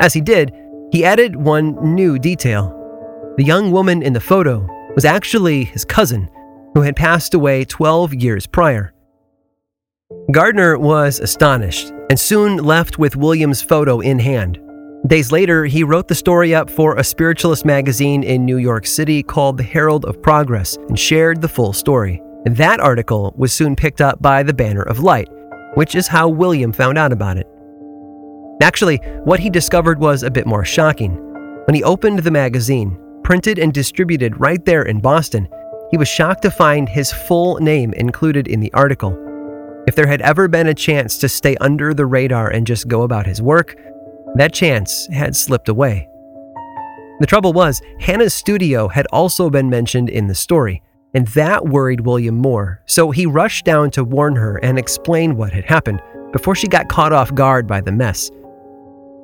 As 0.01 0.13
he 0.15 0.21
did, 0.21 0.53
he 0.91 1.05
added 1.05 1.37
one 1.37 1.95
new 1.95 2.19
detail. 2.19 2.75
The 3.37 3.45
young 3.45 3.71
woman 3.71 4.03
in 4.03 4.15
the 4.15 4.19
photo 4.19 4.67
was 4.97 5.05
actually 5.05 5.63
his 5.63 5.85
cousin, 5.85 6.29
who 6.75 6.81
had 6.81 6.97
passed 6.97 7.35
away 7.35 7.65
12 7.65 8.15
years 8.15 8.49
prior. 8.49 8.93
Gardner 10.33 10.77
was 10.77 11.21
astonished 11.21 11.93
and 12.11 12.19
soon 12.19 12.57
left 12.57 12.99
with 12.99 13.15
William's 13.15 13.63
photo 13.63 14.01
in 14.01 14.19
hand. 14.19 14.59
Days 15.07 15.31
later, 15.31 15.65
he 15.65 15.85
wrote 15.85 16.09
the 16.09 16.15
story 16.15 16.53
up 16.53 16.69
for 16.69 16.97
a 16.97 17.05
spiritualist 17.05 17.65
magazine 17.65 18.25
in 18.25 18.45
New 18.45 18.57
York 18.57 18.85
City 18.85 19.23
called 19.23 19.57
The 19.57 19.63
Herald 19.63 20.05
of 20.05 20.21
Progress 20.21 20.77
and 20.89 20.99
shared 20.99 21.41
the 21.41 21.49
full 21.49 21.73
story. 21.73 22.21
And 22.45 22.57
that 22.57 22.81
article 22.81 23.33
was 23.37 23.53
soon 23.53 23.77
picked 23.77 24.01
up 24.01 24.21
by 24.21 24.43
the 24.43 24.53
Banner 24.53 24.83
of 24.83 24.99
Light, 24.99 25.29
which 25.75 25.95
is 25.95 26.09
how 26.09 26.29
William 26.29 26.73
found 26.73 26.99
out 26.99 27.13
about 27.13 27.37
it. 27.37 27.47
Actually, 28.61 28.97
what 29.23 29.39
he 29.39 29.49
discovered 29.49 30.01
was 30.01 30.25
a 30.25 30.31
bit 30.33 30.47
more 30.47 30.65
shocking. 30.65 31.15
When 31.67 31.77
he 31.77 31.85
opened 31.85 32.19
the 32.19 32.31
magazine, 32.33 32.99
printed 33.23 33.61
and 33.61 33.73
distributed 33.73 34.41
right 34.41 34.65
there 34.65 34.83
in 34.83 35.01
Boston, 35.01 35.49
he 35.93 35.97
was 35.97 36.09
shocked 36.09 36.43
to 36.43 36.51
find 36.51 36.89
his 36.89 37.13
full 37.13 37.59
name 37.61 37.93
included 37.93 38.49
in 38.49 38.59
the 38.59 38.73
article. 38.75 39.30
If 39.91 39.97
there 39.97 40.07
had 40.07 40.23
ever 40.23 40.47
been 40.47 40.69
a 40.69 40.73
chance 40.73 41.19
to 41.19 41.29
stay 41.29 41.57
under 41.57 41.93
the 41.93 42.07
radar 42.07 42.49
and 42.49 42.65
just 42.65 42.87
go 42.87 43.03
about 43.03 43.27
his 43.27 43.43
work, 43.43 43.75
that 44.37 44.53
chance 44.53 45.09
had 45.09 45.35
slipped 45.35 45.69
away. 45.69 46.09
The 47.19 47.27
trouble 47.27 47.53
was, 47.53 47.83
Hannah's 47.99 48.33
studio 48.33 48.87
had 48.87 49.09
also 49.13 49.51
been 49.51 49.69
mentioned 49.69 50.09
in 50.09 50.29
the 50.29 50.35
story, 50.37 50.81
and 51.13 51.27
that 51.27 51.67
worried 51.67 52.03
William 52.03 52.37
more, 52.37 52.81
so 52.87 53.11
he 53.11 53.27
rushed 53.27 53.65
down 53.65 53.91
to 53.91 54.05
warn 54.05 54.37
her 54.37 54.59
and 54.59 54.79
explain 54.79 55.35
what 55.35 55.53
had 55.53 55.65
happened 55.65 56.01
before 56.31 56.55
she 56.55 56.69
got 56.69 56.89
caught 56.89 57.13
off 57.13 57.35
guard 57.35 57.67
by 57.67 57.81
the 57.81 57.91
mess. 57.91 58.31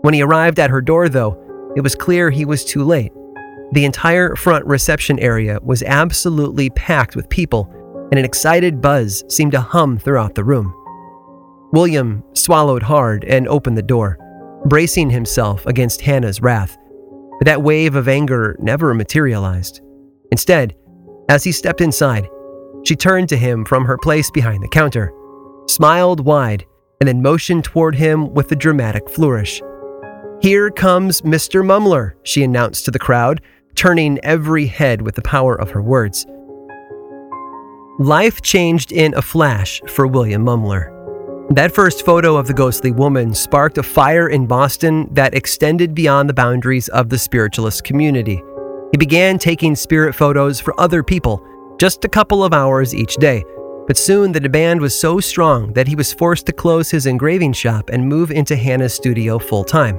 When 0.02 0.14
he 0.14 0.22
arrived 0.22 0.58
at 0.58 0.70
her 0.70 0.80
door, 0.80 1.08
though, 1.08 1.40
it 1.76 1.82
was 1.82 1.94
clear 1.94 2.28
he 2.28 2.44
was 2.44 2.64
too 2.64 2.82
late. 2.82 3.12
The 3.70 3.84
entire 3.84 4.34
front 4.34 4.66
reception 4.66 5.20
area 5.20 5.60
was 5.62 5.84
absolutely 5.84 6.70
packed 6.70 7.14
with 7.14 7.28
people, 7.28 7.72
and 8.10 8.18
an 8.18 8.24
excited 8.24 8.80
buzz 8.80 9.24
seemed 9.28 9.52
to 9.52 9.60
hum 9.60 9.98
throughout 9.98 10.34
the 10.34 10.44
room. 10.44 10.74
William 11.72 12.22
swallowed 12.34 12.82
hard 12.82 13.24
and 13.24 13.48
opened 13.48 13.76
the 13.76 13.82
door, 13.82 14.18
bracing 14.66 15.10
himself 15.10 15.66
against 15.66 16.00
Hannah's 16.00 16.40
wrath. 16.40 16.76
But 17.38 17.46
that 17.46 17.62
wave 17.62 17.96
of 17.96 18.08
anger 18.08 18.56
never 18.60 18.94
materialized. 18.94 19.80
Instead, 20.30 20.74
as 21.28 21.44
he 21.44 21.52
stepped 21.52 21.80
inside, 21.80 22.28
she 22.84 22.96
turned 22.96 23.28
to 23.30 23.36
him 23.36 23.64
from 23.64 23.84
her 23.84 23.98
place 23.98 24.30
behind 24.30 24.62
the 24.62 24.68
counter, 24.68 25.12
smiled 25.66 26.20
wide, 26.20 26.64
and 27.00 27.08
then 27.08 27.20
motioned 27.20 27.64
toward 27.64 27.94
him 27.94 28.32
with 28.32 28.50
a 28.52 28.56
dramatic 28.56 29.10
flourish. 29.10 29.60
Here 30.40 30.70
comes 30.70 31.22
Mr. 31.22 31.64
Mumler, 31.64 32.14
she 32.22 32.44
announced 32.44 32.84
to 32.84 32.90
the 32.90 32.98
crowd, 32.98 33.42
turning 33.74 34.18
every 34.24 34.66
head 34.66 35.02
with 35.02 35.14
the 35.14 35.22
power 35.22 35.54
of 35.60 35.70
her 35.70 35.82
words. 35.82 36.26
Life 37.98 38.42
changed 38.42 38.92
in 38.92 39.14
a 39.14 39.22
flash 39.22 39.80
for 39.88 40.06
William 40.06 40.44
Mumler. 40.44 40.92
That 41.54 41.74
first 41.74 42.04
photo 42.04 42.36
of 42.36 42.46
the 42.46 42.52
ghostly 42.52 42.90
woman 42.90 43.32
sparked 43.32 43.78
a 43.78 43.82
fire 43.82 44.28
in 44.28 44.46
Boston 44.46 45.08
that 45.14 45.34
extended 45.34 45.94
beyond 45.94 46.28
the 46.28 46.34
boundaries 46.34 46.88
of 46.88 47.08
the 47.08 47.18
spiritualist 47.18 47.84
community. 47.84 48.42
He 48.92 48.98
began 48.98 49.38
taking 49.38 49.74
spirit 49.74 50.14
photos 50.14 50.60
for 50.60 50.78
other 50.78 51.02
people, 51.02 51.42
just 51.78 52.04
a 52.04 52.08
couple 52.08 52.44
of 52.44 52.52
hours 52.52 52.94
each 52.94 53.16
day. 53.16 53.42
But 53.86 53.96
soon 53.96 54.32
the 54.32 54.40
demand 54.40 54.80
was 54.80 54.98
so 54.98 55.18
strong 55.18 55.72
that 55.72 55.88
he 55.88 55.96
was 55.96 56.12
forced 56.12 56.44
to 56.46 56.52
close 56.52 56.90
his 56.90 57.06
engraving 57.06 57.54
shop 57.54 57.88
and 57.90 58.06
move 58.06 58.30
into 58.30 58.56
Hannah's 58.56 58.92
studio 58.92 59.38
full 59.38 59.64
time. 59.64 59.98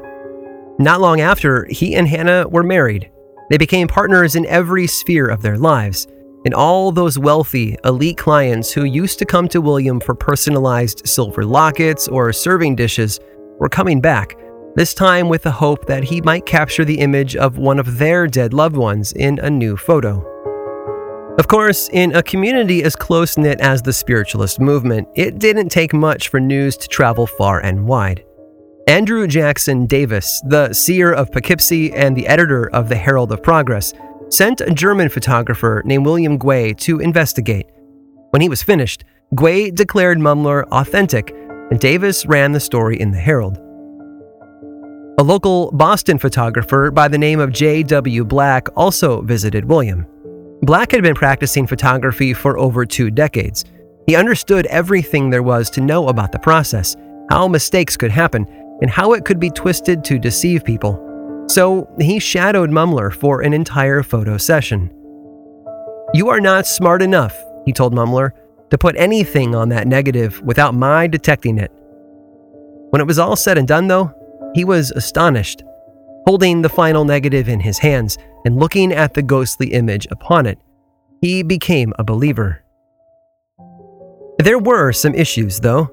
Not 0.77 1.01
long 1.01 1.21
after, 1.21 1.65
he 1.71 1.95
and 1.95 2.07
Hannah 2.07 2.47
were 2.47 2.63
married, 2.63 3.09
they 3.49 3.57
became 3.57 3.87
partners 3.87 4.35
in 4.35 4.45
every 4.45 4.87
sphere 4.87 5.27
of 5.27 5.41
their 5.41 5.57
lives. 5.57 6.07
And 6.47 6.53
all 6.53 6.93
those 6.93 7.19
wealthy, 7.19 7.75
elite 7.83 8.17
clients 8.17 8.71
who 8.71 8.85
used 8.85 9.19
to 9.19 9.25
come 9.25 9.49
to 9.49 9.59
William 9.59 9.99
for 9.99 10.15
personalized 10.15 11.05
silver 11.05 11.43
lockets 11.43 12.07
or 12.07 12.31
serving 12.31 12.77
dishes 12.77 13.19
were 13.59 13.67
coming 13.67 13.99
back, 13.99 14.37
this 14.73 14.93
time 14.93 15.27
with 15.27 15.43
the 15.43 15.51
hope 15.51 15.87
that 15.87 16.05
he 16.05 16.21
might 16.21 16.45
capture 16.45 16.85
the 16.85 16.99
image 16.99 17.35
of 17.35 17.57
one 17.57 17.79
of 17.79 17.97
their 17.97 18.27
dead 18.27 18.53
loved 18.53 18.77
ones 18.77 19.11
in 19.11 19.39
a 19.39 19.49
new 19.49 19.75
photo. 19.75 20.23
Of 21.37 21.49
course, 21.49 21.89
in 21.91 22.15
a 22.15 22.23
community 22.23 22.81
as 22.81 22.95
close 22.95 23.37
knit 23.37 23.59
as 23.59 23.81
the 23.81 23.91
spiritualist 23.91 24.61
movement, 24.61 25.09
it 25.15 25.39
didn't 25.39 25.67
take 25.67 25.93
much 25.93 26.29
for 26.29 26.39
news 26.39 26.77
to 26.77 26.87
travel 26.87 27.27
far 27.27 27.59
and 27.59 27.85
wide. 27.85 28.23
Andrew 28.87 29.27
Jackson 29.27 29.85
Davis, 29.85 30.41
the 30.47 30.71
seer 30.71 31.11
of 31.11 31.29
Poughkeepsie 31.29 31.91
and 31.91 32.15
the 32.15 32.25
editor 32.25 32.73
of 32.73 32.87
the 32.87 32.95
Herald 32.95 33.33
of 33.33 33.43
Progress, 33.43 33.91
sent 34.29 34.61
a 34.61 34.71
German 34.71 35.09
photographer 35.09 35.81
named 35.85 36.05
William 36.05 36.37
Guay 36.37 36.77
to 36.77 36.99
investigate. 36.99 37.67
When 38.31 38.41
he 38.41 38.49
was 38.49 38.63
finished, 38.63 39.03
Guay 39.35 39.73
declared 39.73 40.17
Mumler 40.17 40.63
authentic, 40.71 41.33
and 41.69 41.79
Davis 41.79 42.25
ran 42.25 42.51
the 42.51 42.59
story 42.59 42.99
in 42.99 43.11
the 43.11 43.17
Herald. 43.17 43.57
A 45.19 45.23
local 45.23 45.71
Boston 45.71 46.17
photographer 46.17 46.91
by 46.91 47.07
the 47.07 47.17
name 47.17 47.39
of 47.39 47.51
J.W. 47.51 48.23
Black 48.23 48.67
also 48.77 49.21
visited 49.21 49.65
William. 49.65 50.05
Black 50.61 50.91
had 50.91 51.01
been 51.01 51.15
practicing 51.15 51.65
photography 51.65 52.33
for 52.33 52.57
over 52.57 52.85
two 52.85 53.09
decades. 53.09 53.65
He 54.05 54.15
understood 54.15 54.65
everything 54.67 55.29
there 55.29 55.43
was 55.43 55.69
to 55.71 55.81
know 55.81 56.07
about 56.07 56.31
the 56.31 56.39
process, 56.39 56.95
how 57.29 57.47
mistakes 57.47 57.97
could 57.97 58.11
happen, 58.11 58.45
and 58.81 58.89
how 58.89 59.13
it 59.13 59.25
could 59.25 59.39
be 59.39 59.49
twisted 59.49 60.03
to 60.05 60.19
deceive 60.19 60.63
people. 60.63 61.06
So 61.47 61.89
he 61.99 62.19
shadowed 62.19 62.69
Mumler 62.69 63.13
for 63.13 63.41
an 63.41 63.53
entire 63.53 64.03
photo 64.03 64.37
session. 64.37 64.91
You 66.13 66.29
are 66.29 66.41
not 66.41 66.67
smart 66.67 67.01
enough, 67.01 67.37
he 67.65 67.73
told 67.73 67.93
Mumler, 67.93 68.31
to 68.69 68.77
put 68.77 68.95
anything 68.97 69.55
on 69.55 69.69
that 69.69 69.87
negative 69.87 70.41
without 70.41 70.73
my 70.73 71.07
detecting 71.07 71.57
it. 71.57 71.71
When 72.89 73.01
it 73.01 73.07
was 73.07 73.19
all 73.19 73.35
said 73.35 73.57
and 73.57 73.67
done, 73.67 73.87
though, 73.87 74.13
he 74.53 74.65
was 74.65 74.91
astonished, 74.91 75.63
holding 76.25 76.61
the 76.61 76.69
final 76.69 77.05
negative 77.05 77.47
in 77.47 77.59
his 77.59 77.77
hands 77.77 78.17
and 78.45 78.57
looking 78.57 78.91
at 78.91 79.13
the 79.13 79.21
ghostly 79.21 79.73
image 79.73 80.07
upon 80.11 80.45
it. 80.45 80.59
He 81.21 81.43
became 81.43 81.93
a 81.97 82.03
believer. 82.03 82.63
There 84.39 84.59
were 84.59 84.91
some 84.91 85.15
issues, 85.15 85.59
though. 85.59 85.91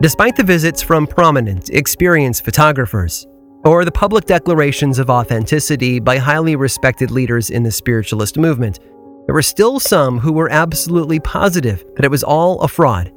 Despite 0.00 0.36
the 0.36 0.44
visits 0.44 0.82
from 0.82 1.06
prominent, 1.06 1.70
experienced 1.70 2.44
photographers, 2.44 3.26
or 3.66 3.84
the 3.84 3.90
public 3.90 4.24
declarations 4.26 5.00
of 5.00 5.10
authenticity 5.10 5.98
by 5.98 6.18
highly 6.18 6.54
respected 6.54 7.10
leaders 7.10 7.50
in 7.50 7.64
the 7.64 7.70
spiritualist 7.70 8.38
movement, 8.38 8.78
there 9.26 9.34
were 9.34 9.42
still 9.42 9.80
some 9.80 10.18
who 10.18 10.32
were 10.32 10.48
absolutely 10.50 11.18
positive 11.18 11.84
that 11.96 12.04
it 12.04 12.10
was 12.10 12.22
all 12.22 12.60
a 12.60 12.68
fraud. 12.68 13.12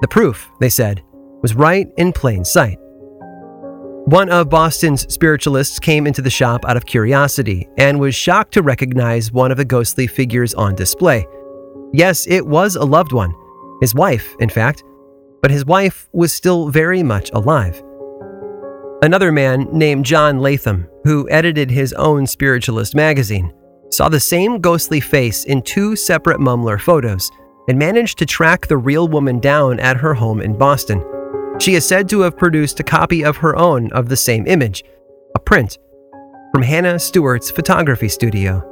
The 0.00 0.08
proof, 0.08 0.48
they 0.60 0.68
said, 0.68 1.02
was 1.42 1.56
right 1.56 1.88
in 1.96 2.12
plain 2.12 2.44
sight. 2.44 2.78
One 4.04 4.30
of 4.30 4.48
Boston's 4.48 5.12
spiritualists 5.12 5.80
came 5.80 6.06
into 6.06 6.22
the 6.22 6.30
shop 6.30 6.64
out 6.66 6.76
of 6.76 6.86
curiosity 6.86 7.68
and 7.76 7.98
was 7.98 8.14
shocked 8.14 8.54
to 8.54 8.62
recognize 8.62 9.32
one 9.32 9.50
of 9.50 9.56
the 9.56 9.64
ghostly 9.64 10.06
figures 10.06 10.54
on 10.54 10.76
display. 10.76 11.26
Yes, 11.92 12.28
it 12.28 12.46
was 12.46 12.76
a 12.76 12.84
loved 12.84 13.12
one, 13.12 13.34
his 13.80 13.94
wife, 13.94 14.36
in 14.38 14.48
fact, 14.48 14.84
but 15.42 15.50
his 15.50 15.64
wife 15.64 16.08
was 16.12 16.32
still 16.32 16.68
very 16.68 17.02
much 17.02 17.30
alive. 17.32 17.82
Another 19.02 19.32
man 19.32 19.66
named 19.72 20.04
John 20.04 20.40
Latham, 20.40 20.86
who 21.04 21.26
edited 21.30 21.70
his 21.70 21.94
own 21.94 22.26
spiritualist 22.26 22.94
magazine, 22.94 23.50
saw 23.90 24.10
the 24.10 24.20
same 24.20 24.60
ghostly 24.60 25.00
face 25.00 25.44
in 25.44 25.62
two 25.62 25.96
separate 25.96 26.38
Mumler 26.38 26.78
photos 26.78 27.30
and 27.66 27.78
managed 27.78 28.18
to 28.18 28.26
track 28.26 28.66
the 28.66 28.76
real 28.76 29.08
woman 29.08 29.40
down 29.40 29.80
at 29.80 29.96
her 29.96 30.12
home 30.12 30.42
in 30.42 30.56
Boston. 30.56 31.02
She 31.58 31.76
is 31.76 31.88
said 31.88 32.10
to 32.10 32.20
have 32.20 32.36
produced 32.36 32.78
a 32.80 32.84
copy 32.84 33.24
of 33.24 33.38
her 33.38 33.56
own 33.56 33.90
of 33.92 34.10
the 34.10 34.18
same 34.18 34.46
image, 34.46 34.84
a 35.34 35.38
print, 35.38 35.78
from 36.52 36.62
Hannah 36.62 36.98
Stewart's 36.98 37.50
photography 37.50 38.08
studio. 38.08 38.66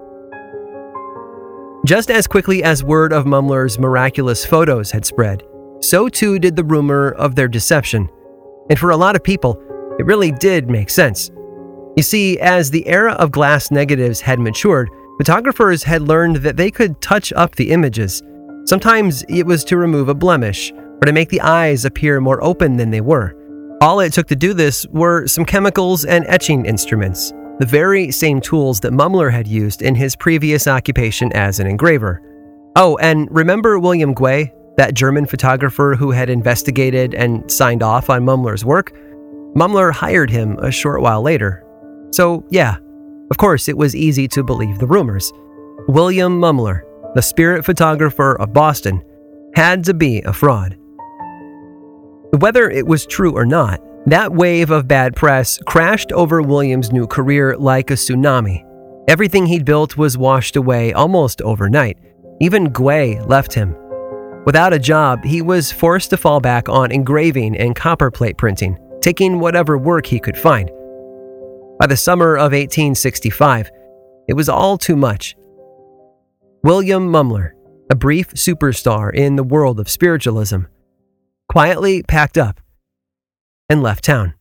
Just 1.86 2.10
as 2.10 2.26
quickly 2.26 2.62
as 2.62 2.84
word 2.84 3.14
of 3.14 3.24
Mumler's 3.24 3.78
miraculous 3.78 4.44
photos 4.44 4.90
had 4.90 5.06
spread, 5.06 5.42
so 5.80 6.06
too 6.06 6.38
did 6.38 6.54
the 6.54 6.64
rumor 6.64 7.12
of 7.12 7.34
their 7.34 7.48
deception. 7.48 8.10
And 8.68 8.78
for 8.78 8.90
a 8.90 8.96
lot 8.96 9.16
of 9.16 9.24
people, 9.24 9.62
it 9.98 10.06
really 10.06 10.32
did 10.32 10.70
make 10.70 10.90
sense. 10.90 11.30
You 11.96 12.02
see, 12.02 12.38
as 12.38 12.70
the 12.70 12.86
era 12.86 13.12
of 13.14 13.32
glass 13.32 13.70
negatives 13.70 14.20
had 14.20 14.38
matured, 14.38 14.88
photographers 15.18 15.82
had 15.82 16.02
learned 16.02 16.36
that 16.36 16.56
they 16.56 16.70
could 16.70 17.00
touch 17.00 17.32
up 17.32 17.56
the 17.56 17.70
images. 17.70 18.22
Sometimes 18.66 19.24
it 19.28 19.44
was 19.44 19.64
to 19.64 19.76
remove 19.76 20.08
a 20.08 20.14
blemish 20.14 20.72
or 20.72 21.06
to 21.06 21.12
make 21.12 21.28
the 21.28 21.40
eyes 21.40 21.84
appear 21.84 22.20
more 22.20 22.42
open 22.44 22.76
than 22.76 22.90
they 22.90 23.00
were. 23.00 23.34
All 23.80 24.00
it 24.00 24.12
took 24.12 24.26
to 24.28 24.36
do 24.36 24.54
this 24.54 24.86
were 24.88 25.26
some 25.26 25.44
chemicals 25.44 26.04
and 26.04 26.24
etching 26.26 26.66
instruments, 26.66 27.32
the 27.58 27.66
very 27.66 28.10
same 28.10 28.40
tools 28.40 28.80
that 28.80 28.92
Mumler 28.92 29.32
had 29.32 29.48
used 29.48 29.82
in 29.82 29.94
his 29.94 30.14
previous 30.14 30.66
occupation 30.66 31.32
as 31.32 31.60
an 31.60 31.66
engraver. 31.66 32.22
Oh, 32.76 32.96
and 32.98 33.28
remember 33.30 33.78
William 33.78 34.14
Guay, 34.14 34.52
that 34.76 34.94
German 34.94 35.26
photographer 35.26 35.96
who 35.98 36.12
had 36.12 36.30
investigated 36.30 37.14
and 37.14 37.50
signed 37.50 37.82
off 37.82 38.10
on 38.10 38.24
Mumler's 38.24 38.64
work? 38.64 38.96
Mumler 39.54 39.92
hired 39.92 40.30
him 40.30 40.58
a 40.58 40.70
short 40.70 41.00
while 41.00 41.22
later. 41.22 41.64
So, 42.12 42.44
yeah, 42.50 42.76
of 43.30 43.36
course, 43.36 43.68
it 43.68 43.76
was 43.76 43.94
easy 43.94 44.28
to 44.28 44.42
believe 44.42 44.78
the 44.78 44.86
rumors. 44.86 45.32
William 45.88 46.40
Mumler, 46.40 46.82
the 47.14 47.22
spirit 47.22 47.64
photographer 47.64 48.36
of 48.40 48.52
Boston, 48.52 49.02
had 49.54 49.84
to 49.84 49.94
be 49.94 50.22
a 50.22 50.32
fraud. 50.32 50.76
Whether 52.38 52.70
it 52.70 52.86
was 52.86 53.06
true 53.06 53.32
or 53.32 53.46
not, 53.46 53.80
that 54.06 54.32
wave 54.32 54.70
of 54.70 54.88
bad 54.88 55.16
press 55.16 55.58
crashed 55.66 56.12
over 56.12 56.40
Williams' 56.40 56.92
new 56.92 57.06
career 57.06 57.56
like 57.56 57.90
a 57.90 57.94
tsunami. 57.94 58.64
Everything 59.08 59.46
he'd 59.46 59.64
built 59.64 59.96
was 59.96 60.18
washed 60.18 60.56
away 60.56 60.92
almost 60.92 61.42
overnight. 61.42 61.98
Even 62.40 62.68
Guay 62.68 63.26
left 63.28 63.52
him. 63.52 63.74
Without 64.44 64.72
a 64.72 64.78
job, 64.78 65.24
he 65.24 65.42
was 65.42 65.72
forced 65.72 66.10
to 66.10 66.16
fall 66.16 66.40
back 66.40 66.68
on 66.68 66.92
engraving 66.92 67.56
and 67.56 67.74
copperplate 67.74 68.38
printing, 68.38 68.78
taking 69.08 69.40
whatever 69.40 69.78
work 69.78 70.04
he 70.04 70.20
could 70.20 70.36
find. 70.36 70.70
By 71.78 71.86
the 71.86 71.96
summer 71.96 72.36
of 72.36 72.52
1865, 72.52 73.70
it 74.28 74.34
was 74.34 74.50
all 74.50 74.76
too 74.76 74.96
much. 74.96 75.34
William 76.62 77.10
Mumler, 77.10 77.52
a 77.90 77.94
brief 77.94 78.34
superstar 78.34 79.10
in 79.14 79.36
the 79.36 79.42
world 79.42 79.80
of 79.80 79.88
spiritualism, 79.88 80.58
quietly 81.48 82.02
packed 82.02 82.36
up 82.36 82.60
and 83.70 83.82
left 83.82 84.04
town. 84.04 84.34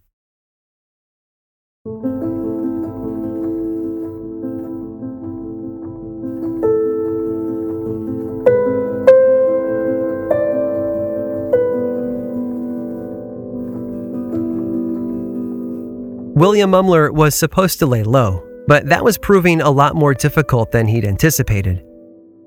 William 16.38 16.72
Mumler 16.72 17.12
was 17.12 17.34
supposed 17.34 17.80
to 17.80 17.88
lay 17.88 18.04
low, 18.04 18.48
but 18.68 18.86
that 18.86 19.04
was 19.04 19.18
proving 19.18 19.60
a 19.60 19.72
lot 19.72 19.96
more 19.96 20.14
difficult 20.14 20.72
than 20.72 20.86
he'd 20.86 21.04
anticipated. 21.04 21.84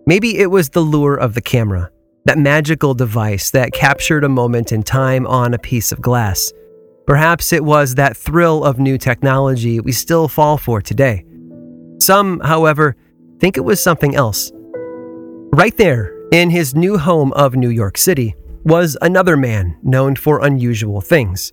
Maybe 0.07 0.39
it 0.39 0.47
was 0.47 0.69
the 0.69 0.81
lure 0.81 1.17
of 1.17 1.35
the 1.35 1.41
camera, 1.41 1.91
that 2.25 2.39
magical 2.39 2.95
device 2.95 3.51
that 3.51 3.73
captured 3.73 4.23
a 4.23 4.29
moment 4.29 4.71
in 4.71 4.85
time 4.85 5.27
on 5.27 5.55
a 5.55 5.59
piece 5.59 5.91
of 5.91 6.01
glass. 6.01 6.53
Perhaps 7.05 7.53
it 7.53 7.65
was 7.65 7.97
that 7.97 8.17
thrill 8.17 8.63
of 8.63 8.79
new 8.79 8.97
technology 8.97 9.81
we 9.81 9.91
still 9.91 10.29
fall 10.29 10.57
for 10.57 10.81
today. 10.81 11.25
Some, 11.99 12.39
however, 12.39 12.95
think 13.41 13.57
it 13.57 13.65
was 13.65 13.83
something 13.83 14.15
else. 14.15 14.53
Right 15.53 15.77
there, 15.77 16.15
in 16.31 16.51
his 16.51 16.77
new 16.77 16.97
home 16.97 17.33
of 17.33 17.57
New 17.57 17.71
York 17.71 17.99
City, 17.99 18.37
was 18.63 18.97
another 19.03 19.37
man 19.37 19.77
known 19.83 20.15
for 20.15 20.45
unusual 20.47 21.01
things. 21.01 21.53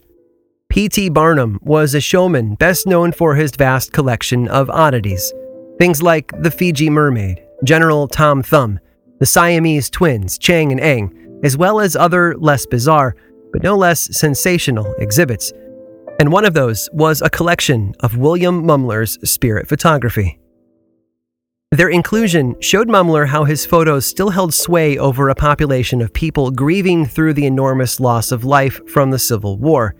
P.T. 0.70 1.10
Barnum 1.10 1.60
was 1.62 1.96
a 1.96 2.02
showman 2.02 2.56
best 2.56 2.86
known 2.86 3.14
for 3.14 3.36
his 3.36 3.52
vast 3.56 3.94
collection 3.94 4.48
of 4.50 4.70
oddities. 4.70 5.34
Things 5.80 6.04
like 6.04 6.32
the 6.42 6.52
Fiji 6.52 6.90
Mermaid, 6.90 7.42
General 7.64 8.08
Tom 8.08 8.44
Thumb, 8.44 8.80
the 9.20 9.26
Siamese 9.26 9.90
twins, 9.90 10.38
Chang 10.38 10.72
and 10.72 10.82
Eng, 10.82 11.40
as 11.44 11.58
well 11.58 11.80
as 11.80 11.96
other 11.96 12.36
less 12.38 12.66
bizarre, 12.66 13.16
but 13.54 13.64
no 13.64 13.78
less 13.78 14.16
sensational 14.18 14.94
exhibits. 14.96 15.54
And 16.20 16.32
one 16.32 16.46
of 16.46 16.54
those 16.54 16.90
was 16.92 17.22
a 17.22 17.30
collection 17.30 17.94
of 18.02 18.18
William 18.18 18.64
Mumler's 18.64 19.18
spirit 19.28 19.68
photography. 19.70 20.38
Their 21.72 21.90
inclusion 21.90 22.56
showed 22.60 22.88
Mumler 22.88 23.28
how 23.28 23.46
his 23.46 23.66
photos 23.66 24.06
still 24.06 24.30
held 24.30 24.54
sway 24.54 24.98
over 24.98 25.30
a 25.30 25.36
population 25.36 26.02
of 26.02 26.14
people 26.14 26.52
grieving 26.52 27.06
through 27.06 27.34
the 27.34 27.46
enormous 27.46 28.00
loss 28.00 28.32
of 28.32 28.44
life 28.44 28.80
from 28.88 29.12
the 29.12 29.20
Civil 29.20 29.58
War. 29.58 29.96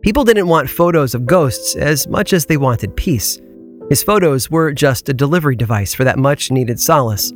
People 0.00 0.22
didn't 0.22 0.46
want 0.46 0.70
photos 0.70 1.14
of 1.14 1.26
ghosts 1.26 1.74
as 1.74 2.06
much 2.06 2.32
as 2.32 2.46
they 2.46 2.56
wanted 2.56 2.94
peace. 2.96 3.40
His 3.88 4.02
photos 4.02 4.48
were 4.48 4.72
just 4.72 5.08
a 5.08 5.14
delivery 5.14 5.56
device 5.56 5.92
for 5.92 6.04
that 6.04 6.18
much 6.18 6.52
needed 6.52 6.78
solace. 6.78 7.32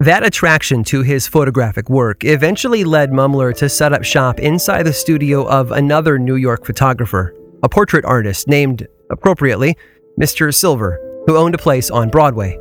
That 0.00 0.26
attraction 0.26 0.82
to 0.84 1.02
his 1.02 1.28
photographic 1.28 1.88
work 1.88 2.24
eventually 2.24 2.82
led 2.82 3.12
Mumler 3.12 3.54
to 3.58 3.68
set 3.68 3.92
up 3.92 4.02
shop 4.02 4.40
inside 4.40 4.82
the 4.82 4.92
studio 4.92 5.46
of 5.48 5.70
another 5.70 6.18
New 6.18 6.34
York 6.34 6.66
photographer, 6.66 7.32
a 7.62 7.68
portrait 7.68 8.04
artist 8.04 8.48
named, 8.48 8.88
appropriately, 9.08 9.76
Mr. 10.20 10.52
Silver, 10.52 10.98
who 11.26 11.36
owned 11.36 11.54
a 11.54 11.58
place 11.58 11.90
on 11.90 12.10
Broadway. 12.10 12.56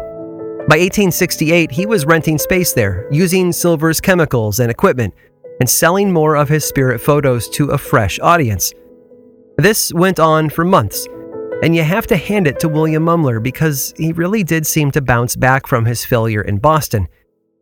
By 0.69 0.77
1868, 0.77 1.71
he 1.71 1.87
was 1.87 2.05
renting 2.05 2.37
space 2.37 2.71
there, 2.73 3.07
using 3.11 3.51
Silver's 3.51 3.99
chemicals 3.99 4.59
and 4.59 4.69
equipment, 4.69 5.13
and 5.59 5.69
selling 5.69 6.11
more 6.11 6.35
of 6.35 6.49
his 6.49 6.65
spirit 6.65 6.99
photos 6.99 7.49
to 7.49 7.69
a 7.69 7.77
fresh 7.77 8.19
audience. 8.19 8.73
This 9.57 9.93
went 9.93 10.19
on 10.19 10.49
for 10.49 10.65
months, 10.65 11.07
and 11.63 11.75
you 11.75 11.83
have 11.83 12.07
to 12.07 12.17
hand 12.17 12.47
it 12.47 12.59
to 12.59 12.67
William 12.67 13.05
Mumler 13.05 13.41
because 13.41 13.93
he 13.97 14.11
really 14.13 14.43
did 14.43 14.65
seem 14.65 14.91
to 14.91 15.01
bounce 15.01 15.35
back 15.35 15.67
from 15.67 15.85
his 15.85 16.03
failure 16.03 16.41
in 16.41 16.57
Boston. 16.57 17.07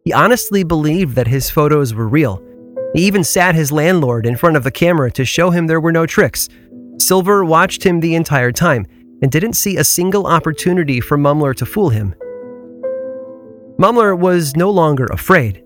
He 0.06 0.14
honestly 0.14 0.64
believed 0.64 1.16
that 1.16 1.28
his 1.28 1.50
photos 1.50 1.94
were 1.94 2.08
real. 2.08 2.42
He 2.94 3.06
even 3.06 3.24
sat 3.24 3.56
his 3.56 3.72
landlord 3.72 4.26
in 4.26 4.36
front 4.36 4.58
of 4.58 4.64
the 4.64 4.72
camera 4.72 5.12
to 5.12 5.26
show 5.26 5.52
him 5.52 5.68
there 5.68 5.80
were 5.80 5.92
no 5.92 6.06
tricks. 6.06 6.50
Silver 6.98 7.46
watched 7.46 7.84
him 7.84 8.00
the 8.00 8.16
entire 8.16 8.52
time 8.52 8.86
and 9.22 9.32
didn't 9.32 9.54
see 9.54 9.78
a 9.78 9.84
single 9.84 10.28
opportunity 10.28 11.00
for 11.00 11.18
Mumler 11.18 11.56
to 11.56 11.66
fool 11.66 11.90
him. 11.90 12.16
Mumler 13.78 14.18
was 14.18 14.56
no 14.56 14.70
longer 14.70 15.06
afraid. 15.06 15.61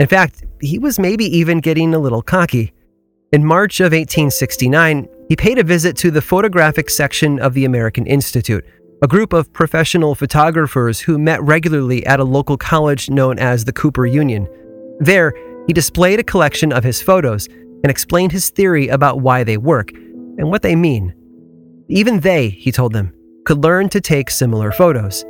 In 0.00 0.06
fact, 0.06 0.44
he 0.60 0.78
was 0.78 0.98
maybe 0.98 1.24
even 1.24 1.60
getting 1.60 1.94
a 1.94 1.98
little 1.98 2.22
cocky. 2.22 2.72
In 3.32 3.44
March 3.44 3.80
of 3.80 3.92
1869, 3.92 5.08
he 5.28 5.36
paid 5.36 5.58
a 5.58 5.64
visit 5.64 5.96
to 5.98 6.10
the 6.10 6.22
photographic 6.22 6.88
section 6.88 7.38
of 7.40 7.54
the 7.54 7.64
American 7.64 8.06
Institute 8.06 8.64
a 9.02 9.06
group 9.06 9.32
of 9.32 9.52
professional 9.52 10.14
photographers 10.14 10.98
who 10.98 11.18
met 11.18 11.40
regularly 11.42 12.04
at 12.06 12.18
a 12.18 12.24
local 12.24 12.56
college 12.56 13.08
known 13.08 13.38
as 13.38 13.64
the 13.64 13.72
Cooper 13.72 14.06
Union. 14.06 14.48
There, 14.98 15.32
he 15.66 15.72
displayed 15.72 16.18
a 16.18 16.24
collection 16.24 16.72
of 16.72 16.82
his 16.82 17.00
photos 17.00 17.46
and 17.46 17.90
explained 17.90 18.32
his 18.32 18.50
theory 18.50 18.88
about 18.88 19.20
why 19.20 19.44
they 19.44 19.56
work 19.56 19.92
and 19.92 20.50
what 20.50 20.62
they 20.62 20.74
mean. 20.74 21.14
Even 21.88 22.20
they, 22.20 22.48
he 22.48 22.72
told 22.72 22.92
them, 22.92 23.12
could 23.44 23.62
learn 23.62 23.88
to 23.90 24.00
take 24.00 24.30
similar 24.30 24.72
photos. 24.72 25.24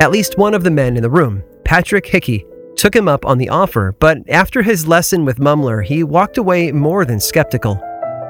At 0.00 0.10
least 0.10 0.36
one 0.36 0.52
of 0.52 0.64
the 0.64 0.70
men 0.70 0.96
in 0.96 1.02
the 1.02 1.10
room, 1.10 1.42
Patrick 1.64 2.06
Hickey, 2.06 2.44
took 2.76 2.94
him 2.94 3.08
up 3.08 3.24
on 3.24 3.38
the 3.38 3.48
offer, 3.48 3.94
but 3.98 4.18
after 4.28 4.62
his 4.62 4.86
lesson 4.86 5.24
with 5.24 5.38
Mumler, 5.38 5.84
he 5.84 6.04
walked 6.04 6.38
away 6.38 6.72
more 6.72 7.04
than 7.04 7.20
skeptical. 7.20 7.80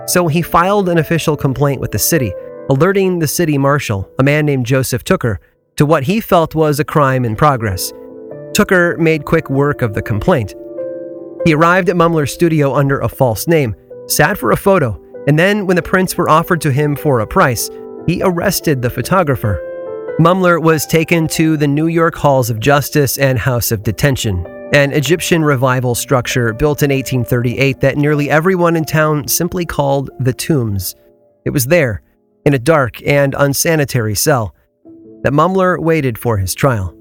So 0.06 0.28
he 0.28 0.42
filed 0.42 0.88
an 0.88 0.98
official 0.98 1.36
complaint 1.36 1.80
with 1.80 1.90
the 1.90 1.98
city 1.98 2.32
alerting 2.68 3.18
the 3.18 3.28
city 3.28 3.58
marshal, 3.58 4.10
a 4.18 4.22
man 4.22 4.44
named 4.44 4.66
Joseph 4.66 5.04
Tooker, 5.04 5.38
to 5.76 5.86
what 5.86 6.04
he 6.04 6.20
felt 6.20 6.54
was 6.54 6.80
a 6.80 6.84
crime 6.84 7.24
in 7.24 7.36
progress. 7.36 7.92
Tooker 8.52 8.96
made 8.98 9.24
quick 9.24 9.48
work 9.50 9.82
of 9.82 9.94
the 9.94 10.02
complaint. 10.02 10.54
He 11.44 11.54
arrived 11.54 11.88
at 11.88 11.96
Mumler's 11.96 12.32
studio 12.32 12.74
under 12.74 12.98
a 13.00 13.08
false 13.08 13.46
name, 13.46 13.76
sat 14.06 14.36
for 14.36 14.50
a 14.50 14.56
photo, 14.56 15.00
and 15.28 15.38
then, 15.38 15.66
when 15.66 15.76
the 15.76 15.82
prints 15.82 16.16
were 16.16 16.28
offered 16.28 16.60
to 16.62 16.72
him 16.72 16.96
for 16.96 17.20
a 17.20 17.26
price, 17.26 17.68
he 18.06 18.22
arrested 18.22 18.80
the 18.80 18.90
photographer. 18.90 19.60
Mumler 20.18 20.62
was 20.62 20.86
taken 20.86 21.28
to 21.28 21.58
the 21.58 21.66
New 21.66 21.88
York 21.88 22.14
Halls 22.14 22.48
of 22.48 22.58
Justice 22.58 23.18
and 23.18 23.38
House 23.38 23.70
of 23.70 23.82
Detention, 23.82 24.46
an 24.72 24.92
Egyptian 24.92 25.44
revival 25.44 25.94
structure 25.94 26.54
built 26.54 26.82
in 26.82 26.90
1838 26.90 27.80
that 27.80 27.98
nearly 27.98 28.30
everyone 28.30 28.76
in 28.76 28.86
town 28.86 29.28
simply 29.28 29.66
called 29.66 30.08
the 30.18 30.32
Tombs. 30.32 30.94
It 31.44 31.50
was 31.50 31.66
there 31.66 32.00
in 32.46 32.54
a 32.54 32.58
dark 32.58 33.06
and 33.06 33.34
unsanitary 33.36 34.14
cell 34.14 34.54
that 35.22 35.34
Mumler 35.34 35.78
waited 35.78 36.16
for 36.16 36.38
his 36.38 36.54
trial. 36.54 36.96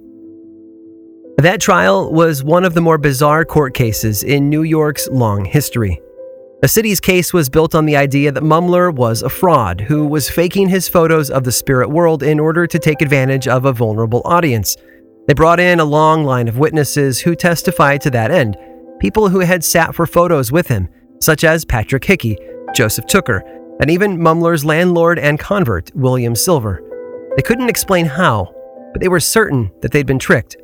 That 1.38 1.62
trial 1.62 2.12
was 2.12 2.44
one 2.44 2.66
of 2.66 2.74
the 2.74 2.82
more 2.82 2.98
bizarre 2.98 3.46
court 3.46 3.74
cases 3.74 4.24
in 4.24 4.50
New 4.50 4.64
York's 4.64 5.08
long 5.08 5.46
history. 5.46 6.02
The 6.62 6.70
city's 6.70 7.00
case 7.00 7.34
was 7.34 7.50
built 7.50 7.76
on 7.76 7.86
the 7.86 7.98
idea 7.98 8.32
that 8.32 8.44
Mumler 8.44 8.94
was 8.94 9.22
a 9.22 9.30
fraud 9.30 9.82
who 9.82 10.08
was 10.08 10.30
faking 10.30 10.70
his 10.70 10.88
photos 10.88 11.30
of 11.30 11.44
the 11.44 11.52
spirit 11.52 11.90
world 11.90 12.24
in 12.24 12.40
order 12.40 12.66
to 12.66 12.80
take 12.80 13.02
advantage 13.02 13.48
of 13.48 13.66
a 13.66 13.74
vulnerable 13.74 14.22
audience. 14.26 14.78
They 15.28 15.34
brought 15.34 15.60
in 15.60 15.80
a 15.80 15.86
long 15.86 16.24
line 16.24 16.48
of 16.48 16.58
witnesses 16.58 17.20
who 17.20 17.36
testified 17.36 18.02
to 18.02 18.10
that 18.12 18.32
end, 18.32 18.58
people 19.00 19.30
who 19.30 19.40
had 19.40 19.64
sat 19.64 19.94
for 19.94 20.08
photos 20.08 20.52
with 20.52 20.68
him, 20.68 20.88
such 21.20 21.44
as 21.44 21.66
Patrick 21.66 22.06
Hickey, 22.06 22.38
Joseph 22.74 23.06
Tooker, 23.06 23.44
and 23.82 23.92
even 23.92 24.18
Mumler's 24.18 24.64
landlord 24.64 25.20
and 25.20 25.38
convert, 25.38 25.94
William 25.94 26.36
Silver. 26.36 26.82
They 27.36 27.42
couldn't 27.42 27.70
explain 27.70 28.06
how, 28.06 28.54
but 28.94 29.02
they 29.02 29.10
were 29.10 29.20
certain 29.20 29.72
that 29.82 29.92
they'd 29.92 30.08
been 30.08 30.20
tricked. 30.20 30.56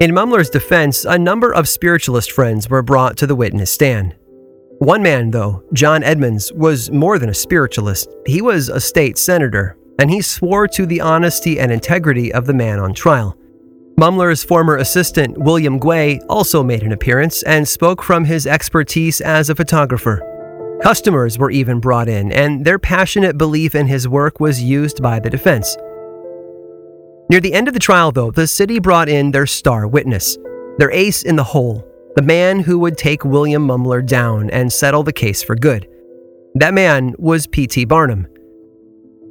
In 0.00 0.12
Mumler's 0.12 0.50
defense, 0.50 1.04
a 1.04 1.18
number 1.18 1.52
of 1.52 1.68
spiritualist 1.68 2.30
friends 2.30 2.68
were 2.68 2.82
brought 2.82 3.16
to 3.16 3.26
the 3.26 3.34
witness 3.34 3.72
stand. 3.72 4.14
One 4.80 5.02
man, 5.02 5.32
though, 5.32 5.64
John 5.72 6.04
Edmonds, 6.04 6.52
was 6.52 6.90
more 6.92 7.18
than 7.18 7.30
a 7.30 7.34
spiritualist. 7.34 8.14
He 8.26 8.40
was 8.40 8.68
a 8.68 8.80
state 8.80 9.18
senator, 9.18 9.76
and 9.98 10.08
he 10.08 10.22
swore 10.22 10.68
to 10.68 10.86
the 10.86 11.00
honesty 11.00 11.58
and 11.58 11.72
integrity 11.72 12.32
of 12.32 12.46
the 12.46 12.54
man 12.54 12.78
on 12.78 12.94
trial. 12.94 13.36
Mumler's 13.96 14.44
former 14.44 14.76
assistant, 14.76 15.36
William 15.36 15.80
Guay, 15.80 16.24
also 16.28 16.62
made 16.62 16.84
an 16.84 16.92
appearance 16.92 17.42
and 17.42 17.66
spoke 17.66 18.04
from 18.04 18.24
his 18.24 18.46
expertise 18.46 19.20
as 19.20 19.50
a 19.50 19.56
photographer. 19.56 20.22
Customers 20.80 21.38
were 21.38 21.50
even 21.50 21.80
brought 21.80 22.08
in, 22.08 22.30
and 22.30 22.64
their 22.64 22.78
passionate 22.78 23.36
belief 23.36 23.74
in 23.74 23.88
his 23.88 24.06
work 24.06 24.38
was 24.38 24.62
used 24.62 25.02
by 25.02 25.18
the 25.18 25.28
defense. 25.28 25.76
Near 27.28 27.40
the 27.40 27.52
end 27.52 27.66
of 27.66 27.74
the 27.74 27.80
trial, 27.80 28.12
though, 28.12 28.30
the 28.30 28.46
city 28.46 28.78
brought 28.78 29.08
in 29.08 29.32
their 29.32 29.46
star 29.46 29.88
witness, 29.88 30.38
their 30.78 30.92
ace 30.92 31.24
in 31.24 31.34
the 31.34 31.42
hole, 31.42 31.84
the 32.18 32.22
man 32.22 32.58
who 32.58 32.80
would 32.80 32.98
take 32.98 33.24
William 33.24 33.68
Mumler 33.68 34.04
down 34.04 34.50
and 34.50 34.72
settle 34.72 35.04
the 35.04 35.12
case 35.12 35.40
for 35.40 35.54
good. 35.54 35.88
That 36.56 36.74
man 36.74 37.14
was 37.16 37.46
P.T. 37.46 37.84
Barnum. 37.84 38.26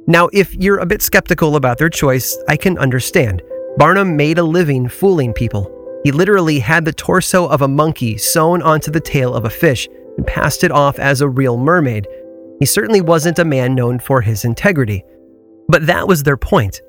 Now, 0.06 0.30
if 0.32 0.54
you're 0.54 0.78
a 0.78 0.86
bit 0.86 1.02
skeptical 1.02 1.56
about 1.56 1.76
their 1.76 1.90
choice, 1.90 2.34
I 2.48 2.56
can 2.56 2.78
understand. 2.78 3.42
Barnum 3.76 4.16
made 4.16 4.38
a 4.38 4.42
living 4.42 4.88
fooling 4.88 5.34
people. 5.34 6.00
He 6.02 6.12
literally 6.12 6.60
had 6.60 6.86
the 6.86 6.94
torso 6.94 7.46
of 7.46 7.60
a 7.60 7.68
monkey 7.68 8.16
sewn 8.16 8.62
onto 8.62 8.90
the 8.90 9.00
tail 9.00 9.34
of 9.34 9.44
a 9.44 9.50
fish 9.50 9.86
and 10.16 10.26
passed 10.26 10.64
it 10.64 10.70
off 10.70 10.98
as 10.98 11.20
a 11.20 11.28
real 11.28 11.58
mermaid. 11.58 12.08
He 12.58 12.64
certainly 12.64 13.02
wasn't 13.02 13.38
a 13.38 13.44
man 13.44 13.74
known 13.74 13.98
for 13.98 14.22
his 14.22 14.46
integrity. 14.46 15.04
But 15.68 15.84
that 15.88 16.08
was 16.08 16.22
their 16.22 16.38
point. 16.38 16.80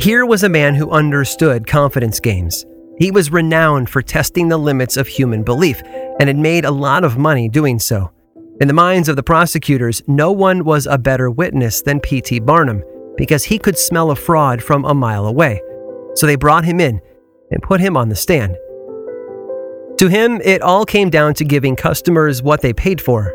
Here 0.00 0.24
was 0.24 0.42
a 0.42 0.48
man 0.48 0.74
who 0.74 0.90
understood 0.90 1.66
confidence 1.66 2.18
games. 2.18 2.64
He 2.98 3.10
was 3.10 3.32
renowned 3.32 3.90
for 3.90 4.02
testing 4.02 4.48
the 4.48 4.58
limits 4.58 4.96
of 4.96 5.08
human 5.08 5.42
belief 5.42 5.82
and 6.20 6.28
had 6.28 6.38
made 6.38 6.64
a 6.64 6.70
lot 6.70 7.04
of 7.04 7.18
money 7.18 7.48
doing 7.48 7.78
so. 7.78 8.10
In 8.60 8.68
the 8.68 8.74
minds 8.74 9.08
of 9.08 9.16
the 9.16 9.22
prosecutors, 9.22 10.02
no 10.06 10.30
one 10.30 10.64
was 10.64 10.86
a 10.86 10.96
better 10.96 11.28
witness 11.28 11.82
than 11.82 11.98
P.T. 11.98 12.38
Barnum 12.40 12.84
because 13.16 13.44
he 13.44 13.58
could 13.58 13.76
smell 13.76 14.12
a 14.12 14.16
fraud 14.16 14.62
from 14.62 14.84
a 14.84 14.94
mile 14.94 15.26
away. 15.26 15.60
So 16.14 16.26
they 16.26 16.36
brought 16.36 16.64
him 16.64 16.78
in 16.78 17.00
and 17.50 17.62
put 17.62 17.80
him 17.80 17.96
on 17.96 18.08
the 18.08 18.16
stand. 18.16 18.56
To 19.98 20.08
him, 20.08 20.40
it 20.44 20.62
all 20.62 20.84
came 20.84 21.10
down 21.10 21.34
to 21.34 21.44
giving 21.44 21.74
customers 21.74 22.42
what 22.42 22.60
they 22.60 22.72
paid 22.72 23.00
for. 23.00 23.34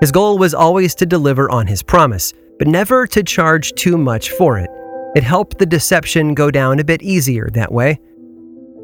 His 0.00 0.12
goal 0.12 0.38
was 0.38 0.54
always 0.54 0.94
to 0.96 1.06
deliver 1.06 1.50
on 1.50 1.66
his 1.66 1.82
promise, 1.82 2.32
but 2.58 2.68
never 2.68 3.06
to 3.08 3.22
charge 3.22 3.72
too 3.72 3.98
much 3.98 4.30
for 4.30 4.58
it. 4.58 4.70
It 5.16 5.24
helped 5.24 5.58
the 5.58 5.66
deception 5.66 6.34
go 6.34 6.50
down 6.50 6.78
a 6.78 6.84
bit 6.84 7.02
easier 7.02 7.50
that 7.54 7.72
way. 7.72 7.98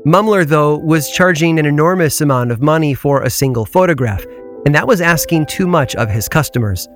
Mumler, 0.07 0.47
though, 0.47 0.77
was 0.79 1.11
charging 1.11 1.59
an 1.59 1.67
enormous 1.67 2.21
amount 2.21 2.53
of 2.53 2.63
money 2.63 2.95
for 2.95 3.23
a 3.23 3.31
single 3.31 3.67
photograph, 3.67 4.25
and 4.65 4.73
that 4.73 4.87
was 4.87 5.01
asking 5.01 5.47
too 5.47 5.67
much 5.67 5.97
of 5.97 6.09
his 6.09 6.29
customers. 6.29 6.87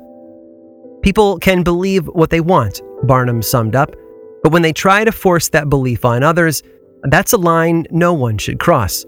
People 1.03 1.37
can 1.41 1.65
believe 1.65 2.07
what 2.07 2.31
they 2.31 2.41
want, 2.41 2.81
Barnum 3.03 3.43
summed 3.43 3.75
up, 3.75 3.97
but 4.45 4.53
when 4.53 4.63
they 4.63 4.73
try 4.73 5.03
to 5.03 5.11
force 5.11 5.49
that 5.49 5.69
belief 5.69 6.05
on 6.05 6.23
others, 6.23 6.63
that's 7.03 7.33
a 7.33 7.37
line 7.37 7.85
no 7.91 8.15
one 8.15 8.39
should 8.39 8.61
cross. 8.61 9.05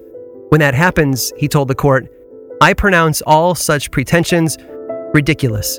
When 0.48 0.58
that 0.58 0.74
happens, 0.74 1.32
he 1.36 1.46
told 1.46 1.68
the 1.68 1.74
court, 1.76 2.08
I 2.60 2.74
pronounce 2.74 3.22
all 3.22 3.54
such 3.54 3.92
pretensions 3.92 4.58
ridiculous. 5.14 5.78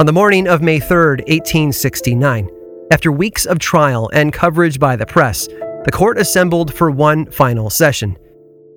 On 0.00 0.06
the 0.06 0.12
morning 0.12 0.48
of 0.48 0.62
May 0.62 0.80
3, 0.80 1.16
1869, 1.28 2.48
after 2.90 3.12
weeks 3.12 3.44
of 3.44 3.58
trial 3.58 4.08
and 4.14 4.32
coverage 4.32 4.78
by 4.78 4.96
the 4.96 5.04
press, 5.04 5.48
the 5.86 5.92
court 5.92 6.18
assembled 6.18 6.74
for 6.74 6.90
one 6.90 7.30
final 7.30 7.70
session. 7.70 8.18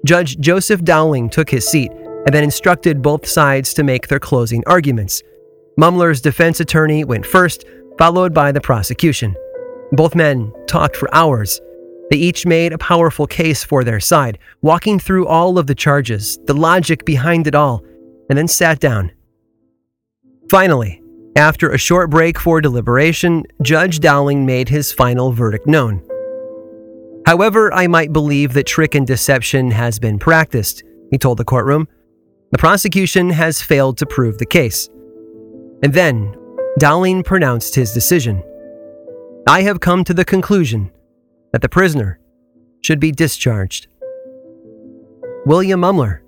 Judge 0.05 0.39
Joseph 0.39 0.83
Dowling 0.83 1.29
took 1.29 1.49
his 1.49 1.67
seat 1.67 1.91
and 1.91 2.33
then 2.33 2.43
instructed 2.43 3.01
both 3.01 3.27
sides 3.27 3.73
to 3.73 3.83
make 3.83 4.07
their 4.07 4.19
closing 4.19 4.63
arguments. 4.67 5.23
Mumler's 5.75 6.21
defense 6.21 6.59
attorney 6.59 7.03
went 7.03 7.25
first, 7.25 7.65
followed 7.97 8.33
by 8.33 8.51
the 8.51 8.61
prosecution. 8.61 9.35
Both 9.91 10.13
men 10.13 10.53
talked 10.67 10.95
for 10.95 11.13
hours. 11.13 11.59
They 12.11 12.17
each 12.17 12.45
made 12.45 12.73
a 12.73 12.77
powerful 12.77 13.25
case 13.25 13.63
for 13.63 13.83
their 13.83 13.99
side, 13.99 14.37
walking 14.61 14.99
through 14.99 15.25
all 15.25 15.57
of 15.57 15.65
the 15.65 15.75
charges, 15.75 16.37
the 16.45 16.53
logic 16.53 17.05
behind 17.05 17.47
it 17.47 17.55
all, 17.55 17.83
and 18.29 18.37
then 18.37 18.47
sat 18.47 18.79
down. 18.79 19.11
Finally, 20.49 21.01
after 21.35 21.71
a 21.71 21.77
short 21.77 22.11
break 22.11 22.37
for 22.37 22.61
deliberation, 22.61 23.45
Judge 23.63 23.99
Dowling 23.99 24.45
made 24.45 24.69
his 24.69 24.91
final 24.91 25.31
verdict 25.31 25.65
known. 25.65 26.03
However, 27.29 27.71
I 27.71 27.85
might 27.85 28.11
believe 28.11 28.53
that 28.53 28.65
trick 28.65 28.95
and 28.95 29.05
deception 29.05 29.69
has 29.69 29.99
been 29.99 30.17
practiced, 30.17 30.81
he 31.11 31.19
told 31.19 31.37
the 31.37 31.45
courtroom. 31.45 31.87
The 32.49 32.57
prosecution 32.57 33.29
has 33.29 33.61
failed 33.61 33.99
to 33.99 34.07
prove 34.07 34.39
the 34.39 34.47
case. 34.47 34.89
And 35.83 35.93
then, 35.93 36.35
Dowling 36.79 37.21
pronounced 37.21 37.75
his 37.75 37.93
decision. 37.93 38.43
I 39.47 39.61
have 39.61 39.79
come 39.79 40.03
to 40.05 40.13
the 40.15 40.25
conclusion 40.25 40.89
that 41.51 41.61
the 41.61 41.69
prisoner 41.69 42.19
should 42.81 42.99
be 42.99 43.11
discharged. 43.11 43.85
William 45.45 45.81
Mumler, 45.81 46.21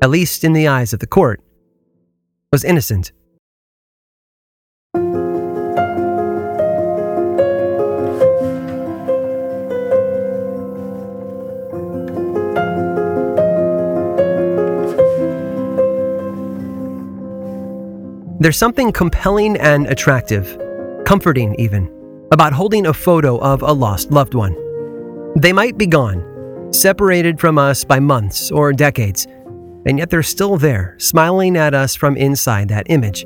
at 0.00 0.10
least 0.10 0.44
in 0.44 0.52
the 0.52 0.68
eyes 0.68 0.92
of 0.92 1.00
the 1.00 1.08
court, 1.08 1.40
was 2.52 2.62
innocent. 2.62 3.10
There's 18.38 18.58
something 18.58 18.92
compelling 18.92 19.56
and 19.56 19.86
attractive, 19.86 20.58
comforting 21.06 21.54
even, 21.58 21.88
about 22.32 22.52
holding 22.52 22.86
a 22.86 22.92
photo 22.92 23.38
of 23.38 23.62
a 23.62 23.72
lost 23.72 24.10
loved 24.10 24.34
one. 24.34 24.54
They 25.36 25.54
might 25.54 25.78
be 25.78 25.86
gone, 25.86 26.70
separated 26.70 27.40
from 27.40 27.56
us 27.56 27.82
by 27.82 27.98
months 27.98 28.50
or 28.50 28.74
decades, 28.74 29.26
and 29.86 29.98
yet 29.98 30.10
they're 30.10 30.22
still 30.22 30.58
there, 30.58 30.96
smiling 30.98 31.56
at 31.56 31.72
us 31.72 31.94
from 31.94 32.14
inside 32.18 32.68
that 32.68 32.90
image. 32.90 33.24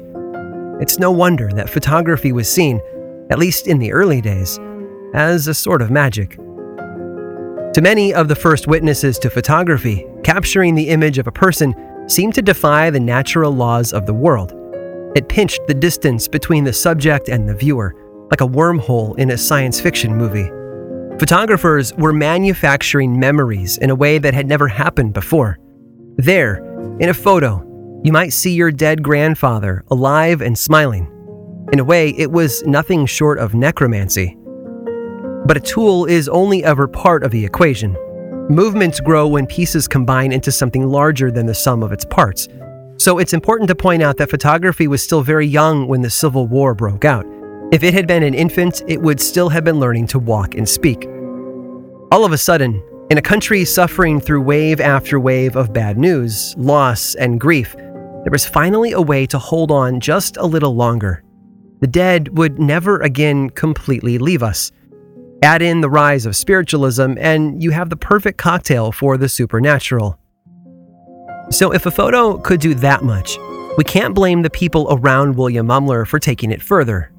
It's 0.80 1.00
no 1.00 1.10
wonder 1.10 1.50
that 1.54 1.68
photography 1.68 2.30
was 2.30 2.48
seen, 2.48 2.80
at 3.30 3.38
least 3.40 3.66
in 3.66 3.80
the 3.80 3.92
early 3.92 4.20
days, 4.20 4.60
as 5.12 5.48
a 5.48 5.54
sort 5.54 5.82
of 5.82 5.90
magic. 5.90 6.36
To 6.36 7.80
many 7.82 8.14
of 8.14 8.28
the 8.28 8.36
first 8.36 8.68
witnesses 8.68 9.18
to 9.18 9.30
photography, 9.30 10.06
capturing 10.22 10.76
the 10.76 10.88
image 10.88 11.18
of 11.18 11.26
a 11.26 11.32
person 11.32 11.74
seemed 12.08 12.34
to 12.34 12.42
defy 12.42 12.90
the 12.90 13.00
natural 13.00 13.50
laws 13.50 13.92
of 13.92 14.06
the 14.06 14.14
world. 14.14 14.54
It 15.16 15.28
pinched 15.28 15.66
the 15.66 15.74
distance 15.74 16.28
between 16.28 16.62
the 16.62 16.72
subject 16.72 17.28
and 17.28 17.48
the 17.48 17.54
viewer, 17.54 17.94
like 18.30 18.40
a 18.40 18.46
wormhole 18.46 19.18
in 19.18 19.30
a 19.30 19.38
science 19.38 19.80
fiction 19.80 20.16
movie. 20.16 20.48
Photographers 21.18 21.92
were 21.94 22.12
manufacturing 22.12 23.18
memories 23.18 23.76
in 23.78 23.90
a 23.90 23.94
way 23.94 24.18
that 24.18 24.34
had 24.34 24.46
never 24.46 24.68
happened 24.68 25.12
before. 25.12 25.58
There, 26.16 26.64
in 27.00 27.08
a 27.08 27.14
photo, 27.14 27.66
you 28.04 28.12
might 28.12 28.32
see 28.32 28.54
your 28.54 28.70
dead 28.70 29.02
grandfather 29.02 29.84
alive 29.90 30.42
and 30.42 30.56
smiling. 30.56 31.10
In 31.72 31.80
a 31.80 31.84
way, 31.84 32.10
it 32.10 32.30
was 32.30 32.62
nothing 32.62 33.04
short 33.04 33.38
of 33.38 33.52
necromancy. 33.52 34.36
But 35.44 35.56
a 35.56 35.60
tool 35.60 36.06
is 36.06 36.28
only 36.28 36.62
ever 36.62 36.86
part 36.86 37.24
of 37.24 37.32
the 37.32 37.44
equation. 37.44 37.96
Movements 38.48 39.00
grow 39.00 39.26
when 39.26 39.46
pieces 39.46 39.88
combine 39.88 40.32
into 40.32 40.52
something 40.52 40.86
larger 40.86 41.30
than 41.30 41.46
the 41.46 41.54
sum 41.54 41.82
of 41.82 41.92
its 41.92 42.04
parts. 42.04 42.48
So 43.00 43.16
it's 43.16 43.32
important 43.32 43.66
to 43.68 43.74
point 43.74 44.02
out 44.02 44.18
that 44.18 44.28
photography 44.28 44.86
was 44.86 45.02
still 45.02 45.22
very 45.22 45.46
young 45.46 45.88
when 45.88 46.02
the 46.02 46.10
Civil 46.10 46.46
War 46.46 46.74
broke 46.74 47.06
out. 47.06 47.24
If 47.72 47.82
it 47.82 47.94
had 47.94 48.06
been 48.06 48.22
an 48.22 48.34
infant, 48.34 48.82
it 48.88 49.00
would 49.00 49.22
still 49.22 49.48
have 49.48 49.64
been 49.64 49.80
learning 49.80 50.08
to 50.08 50.18
walk 50.18 50.54
and 50.54 50.68
speak. 50.68 51.06
All 52.12 52.26
of 52.26 52.32
a 52.32 52.36
sudden, 52.36 52.82
in 53.10 53.16
a 53.16 53.22
country 53.22 53.64
suffering 53.64 54.20
through 54.20 54.42
wave 54.42 54.82
after 54.82 55.18
wave 55.18 55.56
of 55.56 55.72
bad 55.72 55.96
news, 55.96 56.54
loss, 56.58 57.14
and 57.14 57.40
grief, 57.40 57.74
there 57.74 58.30
was 58.30 58.44
finally 58.44 58.92
a 58.92 59.00
way 59.00 59.24
to 59.24 59.38
hold 59.38 59.70
on 59.70 59.98
just 59.98 60.36
a 60.36 60.44
little 60.44 60.74
longer. 60.74 61.24
The 61.80 61.86
dead 61.86 62.36
would 62.36 62.58
never 62.58 63.00
again 63.00 63.48
completely 63.48 64.18
leave 64.18 64.42
us. 64.42 64.72
Add 65.42 65.62
in 65.62 65.80
the 65.80 65.88
rise 65.88 66.26
of 66.26 66.36
spiritualism, 66.36 67.14
and 67.18 67.62
you 67.62 67.70
have 67.70 67.88
the 67.88 67.96
perfect 67.96 68.36
cocktail 68.36 68.92
for 68.92 69.16
the 69.16 69.30
supernatural. 69.30 70.18
So, 71.52 71.72
if 71.72 71.84
a 71.86 71.90
photo 71.90 72.38
could 72.38 72.60
do 72.60 72.74
that 72.74 73.02
much, 73.02 73.36
we 73.76 73.82
can't 73.82 74.14
blame 74.14 74.42
the 74.42 74.50
people 74.50 74.86
around 74.90 75.36
William 75.36 75.66
Mumler 75.66 76.06
for 76.06 76.20
taking 76.20 76.52
it 76.52 76.62
further. 76.62 77.10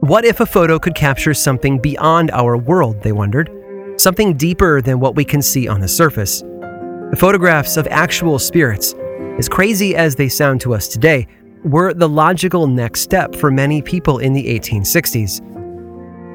What 0.00 0.24
if 0.24 0.40
a 0.40 0.46
photo 0.46 0.78
could 0.78 0.94
capture 0.94 1.34
something 1.34 1.78
beyond 1.78 2.32
our 2.32 2.56
world, 2.56 3.02
they 3.02 3.12
wondered? 3.12 3.48
Something 3.96 4.36
deeper 4.36 4.80
than 4.80 4.98
what 4.98 5.14
we 5.14 5.24
can 5.24 5.40
see 5.40 5.68
on 5.68 5.80
the 5.80 5.86
surface. 5.86 6.40
The 6.40 7.16
photographs 7.18 7.76
of 7.76 7.86
actual 7.88 8.38
spirits, 8.38 8.94
as 9.38 9.48
crazy 9.48 9.94
as 9.94 10.16
they 10.16 10.28
sound 10.28 10.60
to 10.62 10.74
us 10.74 10.88
today, 10.88 11.28
were 11.64 11.94
the 11.94 12.08
logical 12.08 12.66
next 12.66 13.02
step 13.02 13.36
for 13.36 13.50
many 13.50 13.82
people 13.82 14.18
in 14.18 14.32
the 14.32 14.58
1860s. 14.58 15.40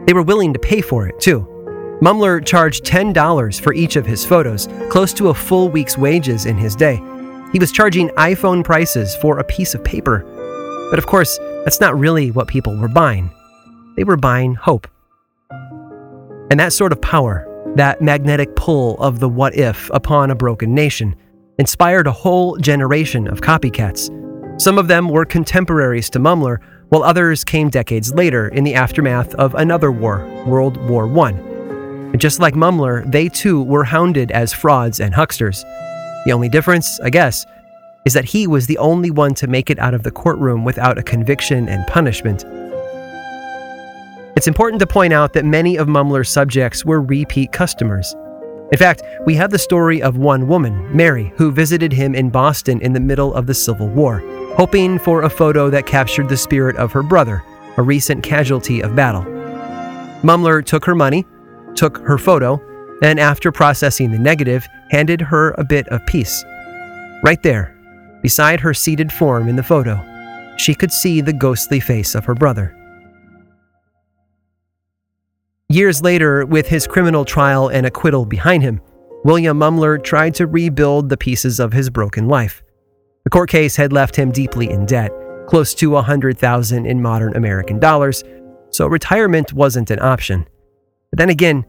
They 0.05 0.13
were 0.13 0.23
willing 0.23 0.53
to 0.53 0.59
pay 0.59 0.79
for 0.81 1.07
it, 1.07 1.19
too. 1.19 1.45
Mumler 2.01 2.45
charged 2.45 2.85
$10 2.85 3.59
for 3.59 3.73
each 3.73 3.95
of 3.95 4.05
his 4.05 4.25
photos, 4.25 4.67
close 4.89 5.11
to 5.13 5.29
a 5.29 5.33
full 5.33 5.69
week's 5.69 5.97
wages 5.97 6.45
in 6.45 6.57
his 6.57 6.75
day. 6.75 7.01
He 7.55 7.59
was 7.59 7.71
charging 7.71 8.09
iPhone 8.09 8.65
prices 8.65 9.15
for 9.15 9.39
a 9.39 9.43
piece 9.45 9.73
of 9.73 9.81
paper. 9.81 10.25
But 10.89 10.99
of 10.99 11.05
course, 11.05 11.39
that's 11.63 11.79
not 11.79 11.97
really 11.97 12.29
what 12.29 12.49
people 12.49 12.75
were 12.75 12.89
buying. 12.89 13.31
They 13.95 14.03
were 14.03 14.17
buying 14.17 14.55
hope. 14.55 14.89
And 16.51 16.59
that 16.59 16.73
sort 16.73 16.91
of 16.91 17.01
power, 17.01 17.47
that 17.77 18.01
magnetic 18.01 18.57
pull 18.57 18.99
of 18.99 19.21
the 19.21 19.29
what 19.29 19.55
if 19.55 19.89
upon 19.93 20.31
a 20.31 20.35
broken 20.35 20.75
nation, 20.75 21.15
inspired 21.57 22.07
a 22.07 22.11
whole 22.11 22.57
generation 22.57 23.25
of 23.25 23.39
copycats. 23.39 24.11
Some 24.61 24.77
of 24.77 24.89
them 24.89 25.07
were 25.07 25.23
contemporaries 25.23 26.09
to 26.09 26.19
Mumler, 26.19 26.57
while 26.89 27.03
others 27.03 27.45
came 27.45 27.69
decades 27.69 28.13
later 28.13 28.49
in 28.49 28.65
the 28.65 28.75
aftermath 28.75 29.33
of 29.35 29.55
another 29.55 29.93
war, 29.93 30.25
World 30.45 30.75
War 30.89 31.07
I. 31.19 31.29
And 31.29 32.19
just 32.19 32.41
like 32.41 32.53
Mumler, 32.53 33.09
they 33.09 33.29
too 33.29 33.63
were 33.63 33.85
hounded 33.85 34.29
as 34.31 34.51
frauds 34.51 34.99
and 34.99 35.13
hucksters. 35.13 35.63
The 36.25 36.31
only 36.31 36.49
difference, 36.49 36.99
I 36.99 37.09
guess, 37.09 37.45
is 38.05 38.13
that 38.13 38.25
he 38.25 38.47
was 38.47 38.67
the 38.67 38.77
only 38.77 39.11
one 39.11 39.33
to 39.35 39.47
make 39.47 39.69
it 39.69 39.79
out 39.79 39.93
of 39.93 40.03
the 40.03 40.11
courtroom 40.11 40.63
without 40.63 40.97
a 40.97 41.03
conviction 41.03 41.69
and 41.69 41.87
punishment. 41.87 42.43
It's 44.35 44.47
important 44.47 44.79
to 44.81 44.87
point 44.87 45.13
out 45.13 45.33
that 45.33 45.45
many 45.45 45.77
of 45.77 45.87
Mumler's 45.87 46.29
subjects 46.29 46.83
were 46.83 47.01
repeat 47.01 47.51
customers. 47.51 48.13
In 48.71 48.77
fact, 48.77 49.03
we 49.25 49.35
have 49.35 49.51
the 49.51 49.59
story 49.59 50.01
of 50.01 50.17
one 50.17 50.47
woman, 50.47 50.95
Mary, 50.95 51.31
who 51.37 51.51
visited 51.51 51.93
him 51.93 52.13
in 52.15 52.29
Boston 52.29 52.81
in 52.81 52.93
the 52.93 52.99
middle 52.99 53.33
of 53.33 53.45
the 53.45 53.53
Civil 53.53 53.87
War 53.87 54.21
hoping 54.55 54.97
for 54.97 55.23
a 55.23 55.29
photo 55.29 55.69
that 55.69 55.85
captured 55.85 56.29
the 56.29 56.37
spirit 56.37 56.77
of 56.77 56.93
her 56.93 57.03
brother, 57.03 57.43
a 57.75 57.81
recent 57.81 58.23
casualty 58.23 58.79
of 58.81 58.95
battle. 58.95 59.23
Mumler 60.23 60.65
took 60.65 60.85
her 60.85 60.95
money, 60.95 61.25
took 61.75 61.97
her 61.97 62.17
photo, 62.17 62.61
and 63.01 63.19
after 63.19 63.51
processing 63.51 64.11
the 64.11 64.19
negative, 64.19 64.67
handed 64.89 65.21
her 65.21 65.51
a 65.57 65.63
bit 65.63 65.87
of 65.89 66.05
peace. 66.05 66.43
Right 67.23 67.41
there, 67.43 67.75
beside 68.21 68.59
her 68.59 68.73
seated 68.73 69.11
form 69.11 69.47
in 69.47 69.55
the 69.55 69.63
photo, 69.63 69.99
she 70.57 70.75
could 70.75 70.91
see 70.91 71.21
the 71.21 71.33
ghostly 71.33 71.79
face 71.79 72.15
of 72.15 72.25
her 72.25 72.35
brother. 72.35 72.75
Years 75.67 76.01
later, 76.01 76.45
with 76.45 76.67
his 76.67 76.87
criminal 76.87 77.25
trial 77.25 77.69
and 77.69 77.85
acquittal 77.85 78.25
behind 78.25 78.63
him, 78.63 78.79
William 79.23 79.59
Mumler 79.59 80.01
tried 80.01 80.35
to 80.35 80.45
rebuild 80.45 81.09
the 81.09 81.17
pieces 81.17 81.59
of 81.59 81.73
his 81.73 81.89
broken 81.89 82.27
life. 82.27 82.61
The 83.23 83.31
court 83.31 83.49
case 83.49 83.75
had 83.75 83.91
left 83.91 84.15
him 84.15 84.31
deeply 84.31 84.69
in 84.69 84.85
debt, 84.85 85.11
close 85.47 85.73
to 85.75 85.89
100,000 85.89 86.85
in 86.85 87.01
modern 87.01 87.35
American 87.35 87.79
dollars, 87.79 88.23
so 88.69 88.85
retirement 88.85 89.53
wasn't 89.53 89.89
an 89.89 89.99
option. 89.99 90.45
But 91.09 91.17
then 91.17 91.29
again, 91.29 91.65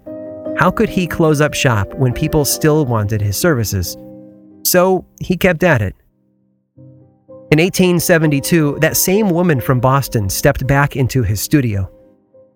how 0.59 0.71
could 0.71 0.88
he 0.88 1.07
close 1.07 1.40
up 1.40 1.55
shop 1.55 1.92
when 1.95 2.12
people 2.12 2.45
still 2.45 2.87
wanted 2.87 3.21
his 3.21 3.37
services? 3.37 3.97
So 4.64 5.07
he 5.21 5.37
kept 5.37 5.62
at 5.62 5.83
it. 5.83 5.95
In 7.51 7.61
1872, 7.61 8.79
that 8.81 8.97
same 8.97 9.31
woman 9.31 9.61
from 9.61 9.81
Boston 9.81 10.29
stepped 10.29 10.66
back 10.66 10.97
into 10.97 11.23
his 11.23 11.40
studio. 11.40 11.90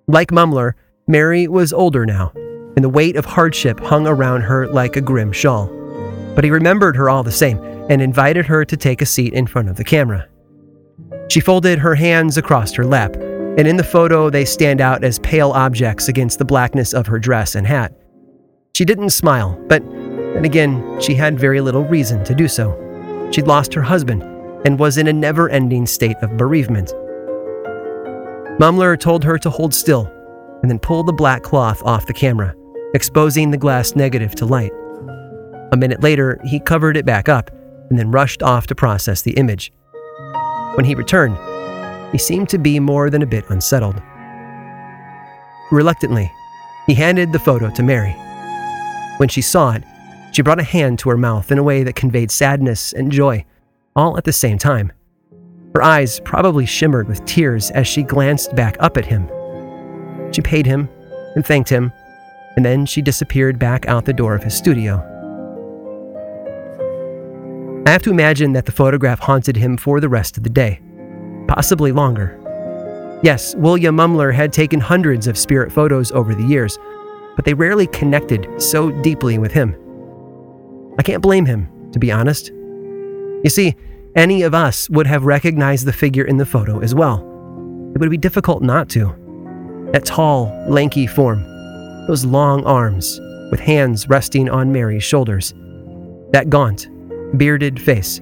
Like 0.08 0.30
Mumler, 0.30 0.72
Mary 1.06 1.46
was 1.46 1.72
older 1.72 2.04
now, 2.04 2.32
and 2.34 2.82
the 2.82 2.88
weight 2.88 3.16
of 3.16 3.24
hardship 3.24 3.78
hung 3.78 4.06
around 4.06 4.42
her 4.42 4.66
like 4.66 4.96
a 4.96 5.00
grim 5.00 5.30
shawl. 5.30 5.66
But 6.34 6.44
he 6.44 6.50
remembered 6.50 6.96
her 6.96 7.10
all 7.10 7.22
the 7.22 7.30
same 7.30 7.58
and 7.90 8.00
invited 8.00 8.46
her 8.46 8.64
to 8.64 8.76
take 8.76 9.02
a 9.02 9.06
seat 9.06 9.32
in 9.32 9.46
front 9.46 9.68
of 9.68 9.76
the 9.76 9.84
camera. 9.84 10.26
She 11.28 11.40
folded 11.40 11.78
her 11.78 11.94
hands 11.94 12.36
across 12.36 12.72
her 12.72 12.84
lap, 12.84 13.14
and 13.60 13.68
in 13.68 13.76
the 13.76 13.84
photo, 13.84 14.30
they 14.30 14.46
stand 14.46 14.80
out 14.80 15.04
as 15.04 15.18
pale 15.18 15.50
objects 15.50 16.08
against 16.08 16.38
the 16.38 16.46
blackness 16.46 16.94
of 16.94 17.06
her 17.06 17.18
dress 17.18 17.56
and 17.56 17.66
hat. 17.66 17.92
She 18.74 18.86
didn't 18.86 19.10
smile, 19.10 19.62
but 19.68 19.84
then 19.84 20.46
again, 20.46 20.98
she 20.98 21.14
had 21.14 21.38
very 21.38 21.60
little 21.60 21.84
reason 21.84 22.24
to 22.24 22.34
do 22.34 22.48
so. 22.48 22.74
She'd 23.30 23.46
lost 23.46 23.74
her 23.74 23.82
husband 23.82 24.22
and 24.64 24.78
was 24.78 24.96
in 24.96 25.08
a 25.08 25.12
never 25.12 25.50
ending 25.50 25.84
state 25.84 26.16
of 26.22 26.38
bereavement. 26.38 26.94
Mumler 28.58 28.98
told 28.98 29.22
her 29.24 29.36
to 29.36 29.50
hold 29.50 29.74
still 29.74 30.06
and 30.62 30.70
then 30.70 30.78
pull 30.78 31.02
the 31.02 31.12
black 31.12 31.42
cloth 31.42 31.82
off 31.82 32.06
the 32.06 32.14
camera, 32.14 32.54
exposing 32.94 33.50
the 33.50 33.58
glass 33.58 33.94
negative 33.94 34.34
to 34.36 34.46
light. 34.46 34.72
A 35.72 35.76
minute 35.76 36.02
later, 36.02 36.40
he 36.46 36.60
covered 36.60 36.96
it 36.96 37.04
back 37.04 37.28
up 37.28 37.50
and 37.90 37.98
then 37.98 38.10
rushed 38.10 38.42
off 38.42 38.66
to 38.68 38.74
process 38.74 39.20
the 39.20 39.32
image. 39.32 39.70
When 40.76 40.86
he 40.86 40.94
returned, 40.94 41.36
he 42.12 42.18
seemed 42.18 42.48
to 42.48 42.58
be 42.58 42.80
more 42.80 43.10
than 43.10 43.22
a 43.22 43.26
bit 43.26 43.48
unsettled. 43.50 44.00
Reluctantly, 45.70 46.30
he 46.86 46.94
handed 46.94 47.32
the 47.32 47.38
photo 47.38 47.70
to 47.70 47.82
Mary. 47.82 48.14
When 49.18 49.28
she 49.28 49.42
saw 49.42 49.72
it, 49.72 49.84
she 50.32 50.42
brought 50.42 50.60
a 50.60 50.64
hand 50.64 50.98
to 51.00 51.10
her 51.10 51.16
mouth 51.16 51.52
in 51.52 51.58
a 51.58 51.62
way 51.62 51.82
that 51.82 51.94
conveyed 51.94 52.30
sadness 52.30 52.92
and 52.92 53.12
joy, 53.12 53.44
all 53.94 54.16
at 54.16 54.24
the 54.24 54.32
same 54.32 54.58
time. 54.58 54.92
Her 55.74 55.82
eyes 55.82 56.20
probably 56.20 56.66
shimmered 56.66 57.08
with 57.08 57.24
tears 57.24 57.70
as 57.70 57.86
she 57.86 58.02
glanced 58.02 58.54
back 58.56 58.76
up 58.80 58.96
at 58.96 59.06
him. 59.06 59.30
She 60.32 60.40
paid 60.40 60.66
him 60.66 60.88
and 61.36 61.46
thanked 61.46 61.68
him, 61.68 61.92
and 62.56 62.64
then 62.64 62.86
she 62.86 63.02
disappeared 63.02 63.58
back 63.58 63.86
out 63.86 64.04
the 64.04 64.12
door 64.12 64.34
of 64.34 64.42
his 64.42 64.56
studio. 64.56 65.06
I 67.86 67.90
have 67.90 68.02
to 68.02 68.10
imagine 68.10 68.52
that 68.52 68.66
the 68.66 68.72
photograph 68.72 69.20
haunted 69.20 69.56
him 69.56 69.76
for 69.76 70.00
the 70.00 70.08
rest 70.08 70.36
of 70.36 70.42
the 70.42 70.50
day, 70.50 70.80
possibly 71.50 71.90
longer. 71.90 72.38
Yes, 73.24 73.56
William 73.56 73.96
Mumler 73.96 74.32
had 74.32 74.52
taken 74.52 74.78
hundreds 74.78 75.26
of 75.26 75.36
spirit 75.36 75.72
photos 75.72 76.12
over 76.12 76.32
the 76.32 76.44
years, 76.44 76.78
but 77.34 77.44
they 77.44 77.54
rarely 77.54 77.88
connected 77.88 78.46
so 78.62 78.92
deeply 79.02 79.36
with 79.36 79.50
him. 79.50 79.74
I 80.96 81.02
can't 81.02 81.22
blame 81.22 81.44
him, 81.44 81.68
to 81.90 81.98
be 81.98 82.12
honest. 82.12 82.50
You 82.50 83.48
see, 83.48 83.74
any 84.14 84.42
of 84.42 84.54
us 84.54 84.88
would 84.90 85.08
have 85.08 85.24
recognized 85.24 85.86
the 85.86 85.92
figure 85.92 86.24
in 86.24 86.36
the 86.36 86.46
photo 86.46 86.78
as 86.80 86.94
well. 86.94 87.18
It 87.94 87.98
would 87.98 88.10
be 88.10 88.16
difficult 88.16 88.62
not 88.62 88.88
to. 88.90 89.06
That 89.92 90.04
tall, 90.04 90.52
lanky 90.68 91.08
form, 91.08 91.42
those 92.06 92.24
long 92.24 92.64
arms 92.64 93.18
with 93.50 93.58
hands 93.58 94.08
resting 94.08 94.48
on 94.48 94.70
Mary's 94.70 95.02
shoulders, 95.02 95.52
that 96.30 96.48
gaunt, 96.48 96.86
bearded 97.36 97.80
face. 97.82 98.20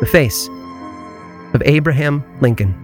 The 0.00 0.08
face 0.12 0.48
of 1.54 1.62
Abraham 1.64 2.24
Lincoln. 2.40 2.74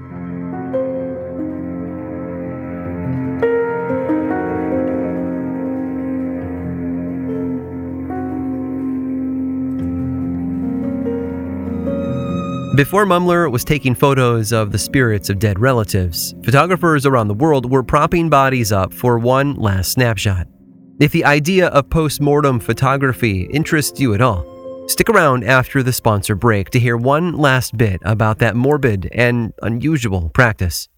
Before 12.76 13.06
Mumler 13.06 13.52
was 13.52 13.62
taking 13.62 13.94
photos 13.94 14.50
of 14.50 14.72
the 14.72 14.78
spirits 14.78 15.30
of 15.30 15.38
dead 15.38 15.60
relatives, 15.60 16.34
photographers 16.42 17.06
around 17.06 17.28
the 17.28 17.34
world 17.34 17.70
were 17.70 17.84
propping 17.84 18.28
bodies 18.28 18.72
up 18.72 18.92
for 18.92 19.16
one 19.16 19.54
last 19.54 19.92
snapshot. 19.92 20.48
If 20.98 21.12
the 21.12 21.24
idea 21.24 21.68
of 21.68 21.88
post 21.88 22.20
mortem 22.20 22.58
photography 22.58 23.42
interests 23.52 24.00
you 24.00 24.12
at 24.12 24.20
all, 24.20 24.53
Stick 24.86 25.08
around 25.08 25.44
after 25.44 25.82
the 25.82 25.92
sponsor 25.92 26.34
break 26.34 26.70
to 26.70 26.78
hear 26.78 26.96
one 26.96 27.32
last 27.32 27.76
bit 27.76 28.00
about 28.04 28.38
that 28.38 28.54
morbid 28.54 29.08
and 29.12 29.52
unusual 29.62 30.28
practice. 30.30 30.88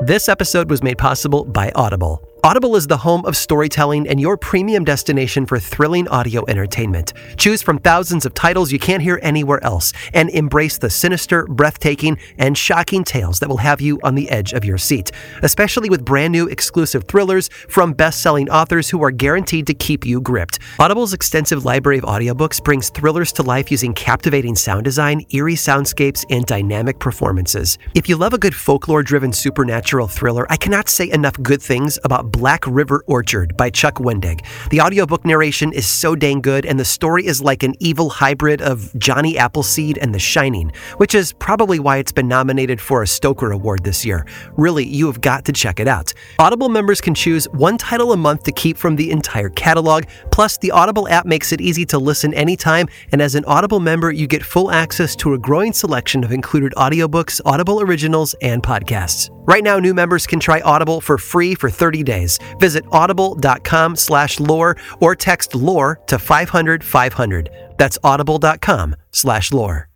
This 0.00 0.28
episode 0.28 0.70
was 0.70 0.82
made 0.82 0.98
possible 0.98 1.44
by 1.44 1.72
Audible. 1.74 2.27
Audible 2.44 2.76
is 2.76 2.86
the 2.86 2.98
home 2.98 3.24
of 3.26 3.36
storytelling 3.36 4.06
and 4.06 4.20
your 4.20 4.36
premium 4.36 4.84
destination 4.84 5.44
for 5.44 5.58
thrilling 5.58 6.06
audio 6.06 6.44
entertainment. 6.46 7.12
Choose 7.36 7.62
from 7.62 7.78
thousands 7.78 8.24
of 8.24 8.32
titles 8.32 8.70
you 8.70 8.78
can't 8.78 9.02
hear 9.02 9.18
anywhere 9.24 9.62
else 9.64 9.92
and 10.14 10.30
embrace 10.30 10.78
the 10.78 10.88
sinister, 10.88 11.46
breathtaking, 11.46 12.16
and 12.38 12.56
shocking 12.56 13.02
tales 13.02 13.40
that 13.40 13.48
will 13.48 13.56
have 13.56 13.80
you 13.80 13.98
on 14.04 14.14
the 14.14 14.30
edge 14.30 14.52
of 14.52 14.64
your 14.64 14.78
seat, 14.78 15.10
especially 15.42 15.90
with 15.90 16.04
brand 16.04 16.30
new 16.30 16.46
exclusive 16.46 17.04
thrillers 17.08 17.48
from 17.68 17.92
best 17.92 18.22
selling 18.22 18.48
authors 18.50 18.88
who 18.88 19.02
are 19.02 19.10
guaranteed 19.10 19.66
to 19.66 19.74
keep 19.74 20.06
you 20.06 20.20
gripped. 20.20 20.60
Audible's 20.78 21.12
extensive 21.12 21.64
library 21.64 21.98
of 21.98 22.04
audiobooks 22.04 22.62
brings 22.62 22.88
thrillers 22.90 23.32
to 23.32 23.42
life 23.42 23.68
using 23.68 23.92
captivating 23.94 24.54
sound 24.54 24.84
design, 24.84 25.26
eerie 25.30 25.54
soundscapes, 25.54 26.24
and 26.30 26.46
dynamic 26.46 27.00
performances. 27.00 27.78
If 27.96 28.08
you 28.08 28.16
love 28.16 28.32
a 28.32 28.38
good 28.38 28.54
folklore 28.54 29.02
driven 29.02 29.32
supernatural 29.32 30.06
thriller, 30.06 30.46
I 30.48 30.56
cannot 30.56 30.88
say 30.88 31.10
enough 31.10 31.34
good 31.42 31.60
things 31.60 31.98
about 32.04 32.27
Black 32.30 32.64
River 32.66 33.02
Orchard 33.06 33.56
by 33.56 33.70
Chuck 33.70 33.96
Wendig. 33.96 34.44
The 34.70 34.80
audiobook 34.80 35.24
narration 35.24 35.72
is 35.72 35.86
so 35.86 36.14
dang 36.14 36.40
good, 36.40 36.66
and 36.66 36.78
the 36.78 36.84
story 36.84 37.26
is 37.26 37.40
like 37.40 37.62
an 37.62 37.74
evil 37.80 38.10
hybrid 38.10 38.62
of 38.62 38.96
Johnny 38.98 39.38
Appleseed 39.38 39.98
and 39.98 40.14
The 40.14 40.18
Shining, 40.18 40.72
which 40.98 41.14
is 41.14 41.32
probably 41.32 41.78
why 41.78 41.96
it's 41.96 42.12
been 42.12 42.28
nominated 42.28 42.80
for 42.80 43.02
a 43.02 43.06
Stoker 43.06 43.52
Award 43.52 43.84
this 43.84 44.04
year. 44.04 44.26
Really, 44.56 44.86
you 44.86 45.06
have 45.06 45.20
got 45.20 45.44
to 45.46 45.52
check 45.52 45.80
it 45.80 45.88
out. 45.88 46.12
Audible 46.38 46.68
members 46.68 47.00
can 47.00 47.14
choose 47.14 47.46
one 47.50 47.78
title 47.78 48.12
a 48.12 48.16
month 48.16 48.42
to 48.44 48.52
keep 48.52 48.76
from 48.76 48.96
the 48.96 49.10
entire 49.10 49.50
catalog. 49.50 50.04
Plus, 50.30 50.58
the 50.58 50.70
Audible 50.70 51.08
app 51.08 51.26
makes 51.26 51.52
it 51.52 51.60
easy 51.60 51.84
to 51.86 51.98
listen 51.98 52.34
anytime, 52.34 52.88
and 53.12 53.22
as 53.22 53.34
an 53.34 53.44
Audible 53.46 53.80
member, 53.80 54.12
you 54.12 54.26
get 54.26 54.42
full 54.42 54.70
access 54.70 55.16
to 55.16 55.34
a 55.34 55.38
growing 55.38 55.72
selection 55.72 56.24
of 56.24 56.32
included 56.32 56.72
audiobooks, 56.76 57.40
Audible 57.44 57.80
originals, 57.80 58.34
and 58.42 58.62
podcasts. 58.62 59.30
Right 59.48 59.64
now, 59.64 59.78
new 59.78 59.94
members 59.94 60.26
can 60.26 60.40
try 60.40 60.60
Audible 60.60 61.00
for 61.00 61.16
free 61.16 61.54
for 61.54 61.70
30 61.70 62.02
days. 62.02 62.17
Visit 62.58 62.84
audible.com 62.90 63.96
slash 63.96 64.40
lore 64.40 64.76
or 65.00 65.14
text 65.14 65.54
lore 65.54 66.00
to 66.06 66.18
500 66.18 66.82
500. 66.82 67.50
That's 67.78 67.98
audible.com 68.02 68.96
slash 69.12 69.52
lore. 69.52 69.88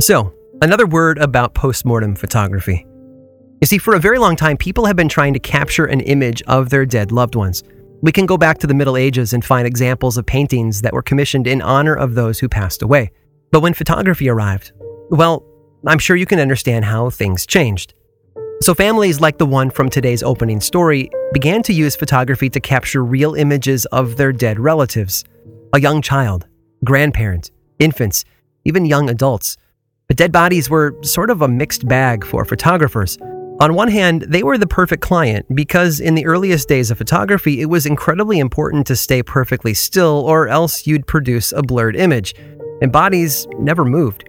So, 0.00 0.32
another 0.60 0.86
word 0.86 1.18
about 1.18 1.54
postmortem 1.54 2.16
photography. 2.16 2.86
You 3.60 3.66
see, 3.66 3.78
for 3.78 3.94
a 3.94 3.98
very 3.98 4.18
long 4.18 4.36
time, 4.36 4.58
people 4.58 4.84
have 4.84 4.94
been 4.94 5.08
trying 5.08 5.32
to 5.32 5.40
capture 5.40 5.86
an 5.86 6.00
image 6.00 6.42
of 6.42 6.68
their 6.68 6.84
dead 6.84 7.10
loved 7.10 7.34
ones. 7.34 7.62
We 8.02 8.12
can 8.12 8.26
go 8.26 8.36
back 8.36 8.58
to 8.58 8.66
the 8.66 8.74
Middle 8.74 8.98
Ages 8.98 9.32
and 9.32 9.42
find 9.42 9.66
examples 9.66 10.18
of 10.18 10.26
paintings 10.26 10.82
that 10.82 10.92
were 10.92 11.02
commissioned 11.02 11.46
in 11.46 11.62
honor 11.62 11.94
of 11.94 12.14
those 12.14 12.38
who 12.40 12.48
passed 12.48 12.82
away. 12.82 13.10
But 13.50 13.60
when 13.60 13.74
photography 13.74 14.28
arrived, 14.28 14.72
well, 15.10 15.44
I'm 15.86 15.98
sure 15.98 16.16
you 16.16 16.26
can 16.26 16.40
understand 16.40 16.84
how 16.84 17.10
things 17.10 17.46
changed. 17.46 17.94
So, 18.62 18.74
families 18.74 19.20
like 19.20 19.38
the 19.38 19.46
one 19.46 19.70
from 19.70 19.90
today's 19.90 20.22
opening 20.22 20.60
story 20.60 21.10
began 21.32 21.62
to 21.64 21.72
use 21.72 21.94
photography 21.94 22.48
to 22.50 22.60
capture 22.60 23.04
real 23.04 23.34
images 23.34 23.84
of 23.86 24.16
their 24.16 24.32
dead 24.32 24.58
relatives 24.58 25.24
a 25.72 25.80
young 25.80 26.00
child, 26.00 26.46
grandparent, 26.84 27.50
infants, 27.78 28.24
even 28.64 28.86
young 28.86 29.10
adults. 29.10 29.56
But 30.08 30.16
dead 30.16 30.32
bodies 30.32 30.70
were 30.70 30.96
sort 31.02 31.30
of 31.30 31.42
a 31.42 31.48
mixed 31.48 31.86
bag 31.86 32.24
for 32.24 32.44
photographers. 32.44 33.18
On 33.58 33.74
one 33.74 33.88
hand, 33.88 34.22
they 34.28 34.42
were 34.42 34.58
the 34.58 34.66
perfect 34.66 35.02
client 35.02 35.46
because 35.54 35.98
in 35.98 36.14
the 36.14 36.26
earliest 36.26 36.68
days 36.68 36.90
of 36.90 36.98
photography, 36.98 37.60
it 37.60 37.66
was 37.66 37.86
incredibly 37.86 38.38
important 38.38 38.86
to 38.86 38.96
stay 38.96 39.22
perfectly 39.22 39.74
still 39.74 40.24
or 40.26 40.48
else 40.48 40.86
you'd 40.86 41.06
produce 41.06 41.52
a 41.52 41.62
blurred 41.62 41.96
image, 41.96 42.34
and 42.80 42.92
bodies 42.92 43.46
never 43.58 43.84
moved. 43.84 44.28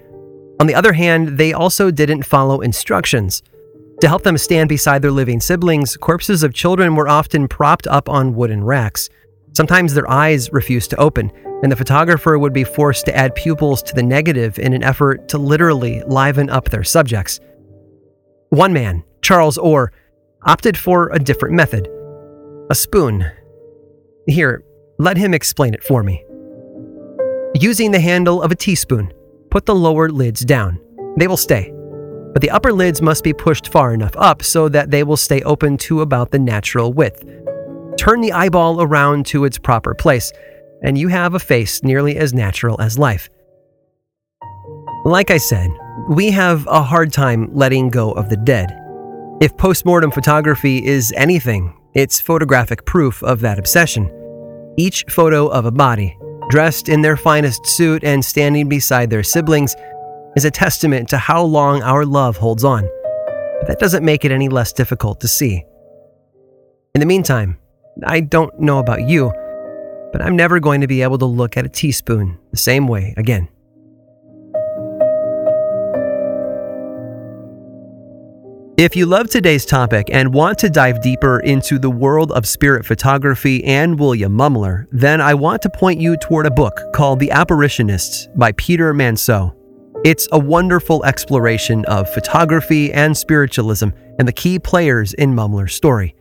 On 0.60 0.67
the 0.67 0.75
other 0.75 0.93
hand, 0.93 1.38
they 1.38 1.53
also 1.53 1.91
didn't 1.91 2.23
follow 2.23 2.62
instructions. 2.62 3.43
To 4.01 4.07
help 4.07 4.23
them 4.23 4.38
stand 4.38 4.69
beside 4.69 5.01
their 5.01 5.12
living 5.12 5.39
siblings, 5.39 5.97
corpses 5.97 6.43
of 6.43 6.53
children 6.53 6.95
were 6.95 7.07
often 7.07 7.47
propped 7.47 7.88
up 7.88 8.10
on 8.10 8.36
wooden 8.36 8.63
racks. 8.63 9.10
Sometimes 9.53 9.93
their 9.93 10.10
eyes 10.10 10.51
refused 10.53 10.91
to 10.91 10.97
open, 10.97 11.31
and 11.63 11.71
the 11.71 11.75
photographer 11.75 12.38
would 12.38 12.53
be 12.53 12.63
forced 12.63 13.05
to 13.05 13.15
add 13.15 13.33
pupils 13.33 13.81
to 13.83 13.95
the 13.95 14.03
negative 14.03 14.60
in 14.60 14.73
an 14.73 14.83
effort 14.83 15.27
to 15.29 15.38
literally 15.38 16.03
liven 16.07 16.49
up 16.49 16.69
their 16.69 16.83
subjects. 16.83 17.39
One 18.49 18.71
man, 18.73 19.03
Charles 19.21 19.57
Orr, 19.57 19.91
opted 20.43 20.77
for 20.77 21.10
a 21.10 21.19
different 21.19 21.55
method 21.55 21.89
a 22.69 22.75
spoon. 22.75 23.25
Here, 24.27 24.62
let 24.99 25.15
him 25.15 25.33
explain 25.33 25.73
it 25.73 25.83
for 25.83 26.03
me. 26.03 26.27
Using 27.55 27.91
the 27.91 27.99
handle 27.99 28.41
of 28.41 28.51
a 28.51 28.55
teaspoon, 28.55 29.13
put 29.49 29.65
the 29.65 29.73
lower 29.73 30.10
lids 30.10 30.41
down. 30.41 30.79
They 31.17 31.27
will 31.27 31.38
stay. 31.38 31.73
But 32.33 32.41
the 32.41 32.51
upper 32.51 32.71
lids 32.71 33.01
must 33.01 33.23
be 33.23 33.33
pushed 33.33 33.69
far 33.71 33.93
enough 33.93 34.15
up 34.17 34.43
so 34.43 34.69
that 34.69 34.91
they 34.91 35.03
will 35.03 35.17
stay 35.17 35.41
open 35.41 35.77
to 35.77 36.01
about 36.01 36.31
the 36.31 36.39
natural 36.39 36.93
width. 36.93 37.23
Turn 37.97 38.21
the 38.21 38.33
eyeball 38.33 38.81
around 38.81 39.25
to 39.27 39.45
its 39.45 39.57
proper 39.57 39.95
place, 39.95 40.31
and 40.83 40.97
you 40.97 41.07
have 41.07 41.33
a 41.33 41.39
face 41.39 41.81
nearly 41.81 42.17
as 42.17 42.33
natural 42.33 42.79
as 42.79 42.99
life. 42.99 43.29
Like 45.05 45.31
I 45.31 45.38
said, 45.38 45.71
we 46.10 46.29
have 46.31 46.67
a 46.67 46.83
hard 46.83 47.12
time 47.12 47.49
letting 47.53 47.89
go 47.89 48.12
of 48.12 48.29
the 48.29 48.38
dead. 48.38 48.77
If 49.41 49.57
postmortem 49.57 50.12
photography 50.12 50.86
is 50.86 51.13
anything, 51.15 51.73
it's 51.95 52.19
photographic 52.19 52.86
proof 52.86 53.23
of 53.23 53.39
that 53.39 53.57
obsession. 53.57 54.12
Each 54.77 55.03
photo 55.10 55.47
of 55.47 55.65
a 55.65 55.71
body, 55.71 56.17
dressed 56.49 56.89
in 56.89 57.01
their 57.01 57.17
finest 57.17 57.65
suit 57.65 58.03
and 58.03 58.23
standing 58.23 58.69
beside 58.69 59.10
their 59.10 59.23
siblings, 59.23 59.75
is 60.36 60.45
a 60.45 60.51
testament 60.51 61.10
to 61.10 61.17
how 61.17 61.43
long 61.43 61.81
our 61.81 62.05
love 62.05 62.38
holds 62.38 62.63
on. 62.63 62.83
But 63.60 63.67
that 63.67 63.79
doesn't 63.79 64.05
make 64.05 64.23
it 64.23 64.31
any 64.31 64.49
less 64.49 64.71
difficult 64.71 65.19
to 65.21 65.27
see. 65.27 65.65
In 66.93 66.99
the 66.99 67.05
meantime, 67.05 67.57
I 68.05 68.19
don't 68.19 68.60
know 68.60 68.79
about 68.79 69.07
you, 69.07 69.31
but 70.12 70.21
I'm 70.21 70.36
never 70.36 70.60
going 70.60 70.81
to 70.81 70.88
be 70.88 71.01
able 71.01 71.17
to 71.17 71.25
look 71.25 71.57
at 71.57 71.65
a 71.65 71.69
teaspoon 71.69 72.38
the 72.51 72.57
same 72.57 72.88
way 72.88 73.13
again. 73.17 73.49
If 78.78 78.96
you 78.96 79.08
love 79.08 79.28
today's 79.28 79.66
topic 79.66 80.10
and 80.12 80.32
want 80.32 80.60
to 80.60 80.70
dive 80.70 81.02
deeper 81.02 81.40
into 81.40 81.80
the 81.80 81.90
world 81.90 82.32
of 82.32 82.46
spirit 82.46 82.86
photography 82.86 83.63
and 83.63 84.00
William 84.00 84.38
Mumler, 84.38 84.86
then 84.92 85.20
I 85.20 85.34
want 85.34 85.63
to 85.63 85.70
point 85.72 86.00
you 86.00 86.16
toward 86.16 86.46
a 86.46 86.52
book 86.52 86.80
called 86.94 87.20
The 87.20 87.32
Apparitionists 87.32 88.28
by 88.36 88.52
Peter 88.52 88.94
Manseau. 88.94 89.56
It's 90.06 90.28
a 90.32 90.38
wonderful 90.38 91.04
exploration 91.06 91.86
of 91.86 92.08
photography 92.13 92.94
and 92.94 93.18
spiritualism 93.18 93.90
and 94.20 94.28
the 94.28 94.32
key 94.32 94.60
players 94.60 95.16
in 95.16 95.34
Mumler's 95.34 95.74
story. 95.74 96.13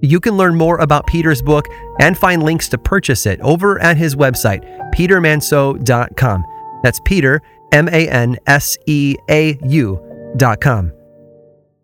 You 0.00 0.18
can 0.18 0.36
learn 0.36 0.56
more 0.56 0.78
about 0.78 1.06
Peter's 1.06 1.42
book 1.42 1.66
and 2.00 2.18
find 2.18 2.42
links 2.42 2.68
to 2.70 2.78
purchase 2.78 3.24
it 3.24 3.40
over 3.40 3.78
at 3.78 3.96
his 3.96 4.16
website, 4.16 4.64
petermanseau.com. 4.92 6.44
That's 6.82 7.00
Peter, 7.04 7.40
M 7.70 7.88
A 7.88 8.08
N 8.08 8.36
S 8.48 8.76
E 8.86 9.14
A 9.30 9.56
U.com. 9.62 10.92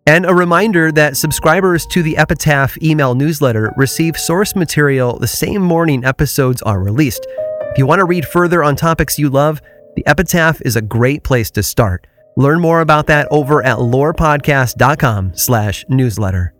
And 0.07 0.25
a 0.25 0.33
reminder 0.33 0.89
that 0.93 1.17
subscribers 1.17 1.85
to 1.87 2.01
the 2.01 2.15
Epitaph 2.15 2.81
email 2.81 3.13
newsletter 3.13 3.73
receive 3.75 4.15
source 4.15 4.55
material 4.55 5.19
the 5.19 5.27
same 5.27 5.61
morning 5.61 6.05
episodes 6.05 6.61
are 6.61 6.79
released. 6.79 7.27
If 7.71 7.77
you 7.77 7.85
want 7.85 7.99
to 7.99 8.05
read 8.05 8.25
further 8.25 8.63
on 8.63 8.77
topics 8.77 9.19
you 9.19 9.29
love, 9.29 9.61
the 9.97 10.07
Epitaph 10.07 10.61
is 10.61 10.77
a 10.77 10.81
great 10.81 11.25
place 11.25 11.51
to 11.51 11.61
start. 11.61 12.07
Learn 12.37 12.61
more 12.61 12.79
about 12.79 13.07
that 13.07 13.27
over 13.31 13.61
at 13.65 13.79
lorepodcast.com 13.79 15.35
slash 15.35 15.83
newsletter. 15.89 16.53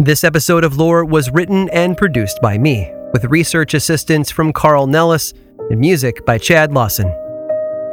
This 0.00 0.24
episode 0.24 0.64
of 0.64 0.76
Lore 0.76 1.04
was 1.04 1.30
written 1.30 1.68
and 1.68 1.96
produced 1.96 2.42
by 2.42 2.58
me, 2.58 2.92
with 3.12 3.24
research 3.26 3.72
assistance 3.72 4.32
from 4.32 4.52
Carl 4.52 4.88
Nellis 4.88 5.32
and 5.70 5.78
music 5.78 6.26
by 6.26 6.38
Chad 6.38 6.72
Lawson. 6.72 7.21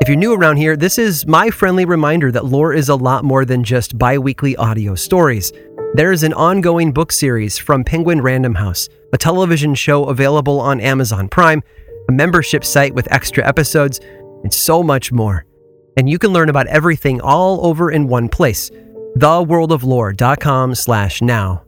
If 0.01 0.07
you're 0.07 0.15
new 0.15 0.33
around 0.33 0.55
here, 0.55 0.77
this 0.77 0.97
is 0.97 1.27
my 1.27 1.49
friendly 1.49 1.83
reminder 1.83 2.31
that 2.31 2.45
lore 2.45 2.73
is 2.73 2.87
a 2.87 2.95
lot 2.95 3.25
more 3.25 3.43
than 3.43 3.65
just 3.65 3.97
bi 3.97 4.17
weekly 4.17 4.55
audio 4.55 4.95
stories. 4.95 5.51
There 5.93 6.13
is 6.13 6.23
an 6.23 6.31
ongoing 6.31 6.93
book 6.93 7.11
series 7.11 7.57
from 7.57 7.83
Penguin 7.83 8.21
Random 8.21 8.55
House, 8.55 8.87
a 9.11 9.17
television 9.17 9.75
show 9.75 10.05
available 10.05 10.61
on 10.61 10.79
Amazon 10.79 11.27
Prime, 11.27 11.61
a 12.07 12.13
membership 12.13 12.63
site 12.63 12.95
with 12.95 13.11
extra 13.11 13.45
episodes, 13.45 13.99
and 14.43 14.53
so 14.53 14.81
much 14.81 15.11
more. 15.11 15.45
And 15.97 16.09
you 16.09 16.17
can 16.17 16.31
learn 16.31 16.47
about 16.47 16.67
everything 16.67 17.19
all 17.19 17.65
over 17.65 17.91
in 17.91 18.07
one 18.07 18.29
place, 18.29 18.71
theworldoflore.com 19.17 20.75
slash 20.75 21.21
now. 21.21 21.65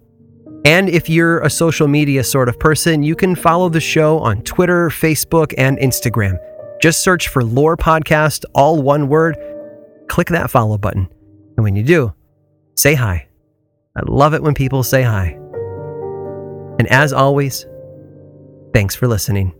And 0.64 0.88
if 0.88 1.10
you're 1.10 1.39
a 1.41 1.49
social 1.49 1.88
media 1.89 2.24
sort 2.24 2.47
of 2.47 2.60
person, 2.60 3.03
you 3.03 3.16
can 3.16 3.36
follow 3.36 3.68
the 3.68 3.82
show 3.82 4.20
on 4.20 4.41
Twitter, 4.43 4.89
Facebook, 4.89 5.53
and 5.58 5.78
Instagram. 5.80 6.38
Just 6.82 7.01
search 7.03 7.27
for 7.27 7.43
Lore 7.43 7.77
Podcast, 7.77 8.43
all 8.55 8.82
one 8.82 9.07
word, 9.07 9.38
click 10.07 10.29
that 10.29 10.49
follow 10.49 10.79
button. 10.79 11.07
And 11.55 11.63
when 11.63 11.75
you 11.75 11.84
do, 11.84 12.13
say 12.75 12.95
hi. 12.95 13.27
I 13.95 14.01
love 14.07 14.34
it 14.34 14.41
when 14.41 14.55
people 14.55 14.82
say 14.82 15.03
hi. 15.03 15.38
And 16.79 16.88
as 16.88 17.13
always, 17.13 17.67
thanks 18.73 18.95
for 18.95 19.07
listening. 19.07 19.53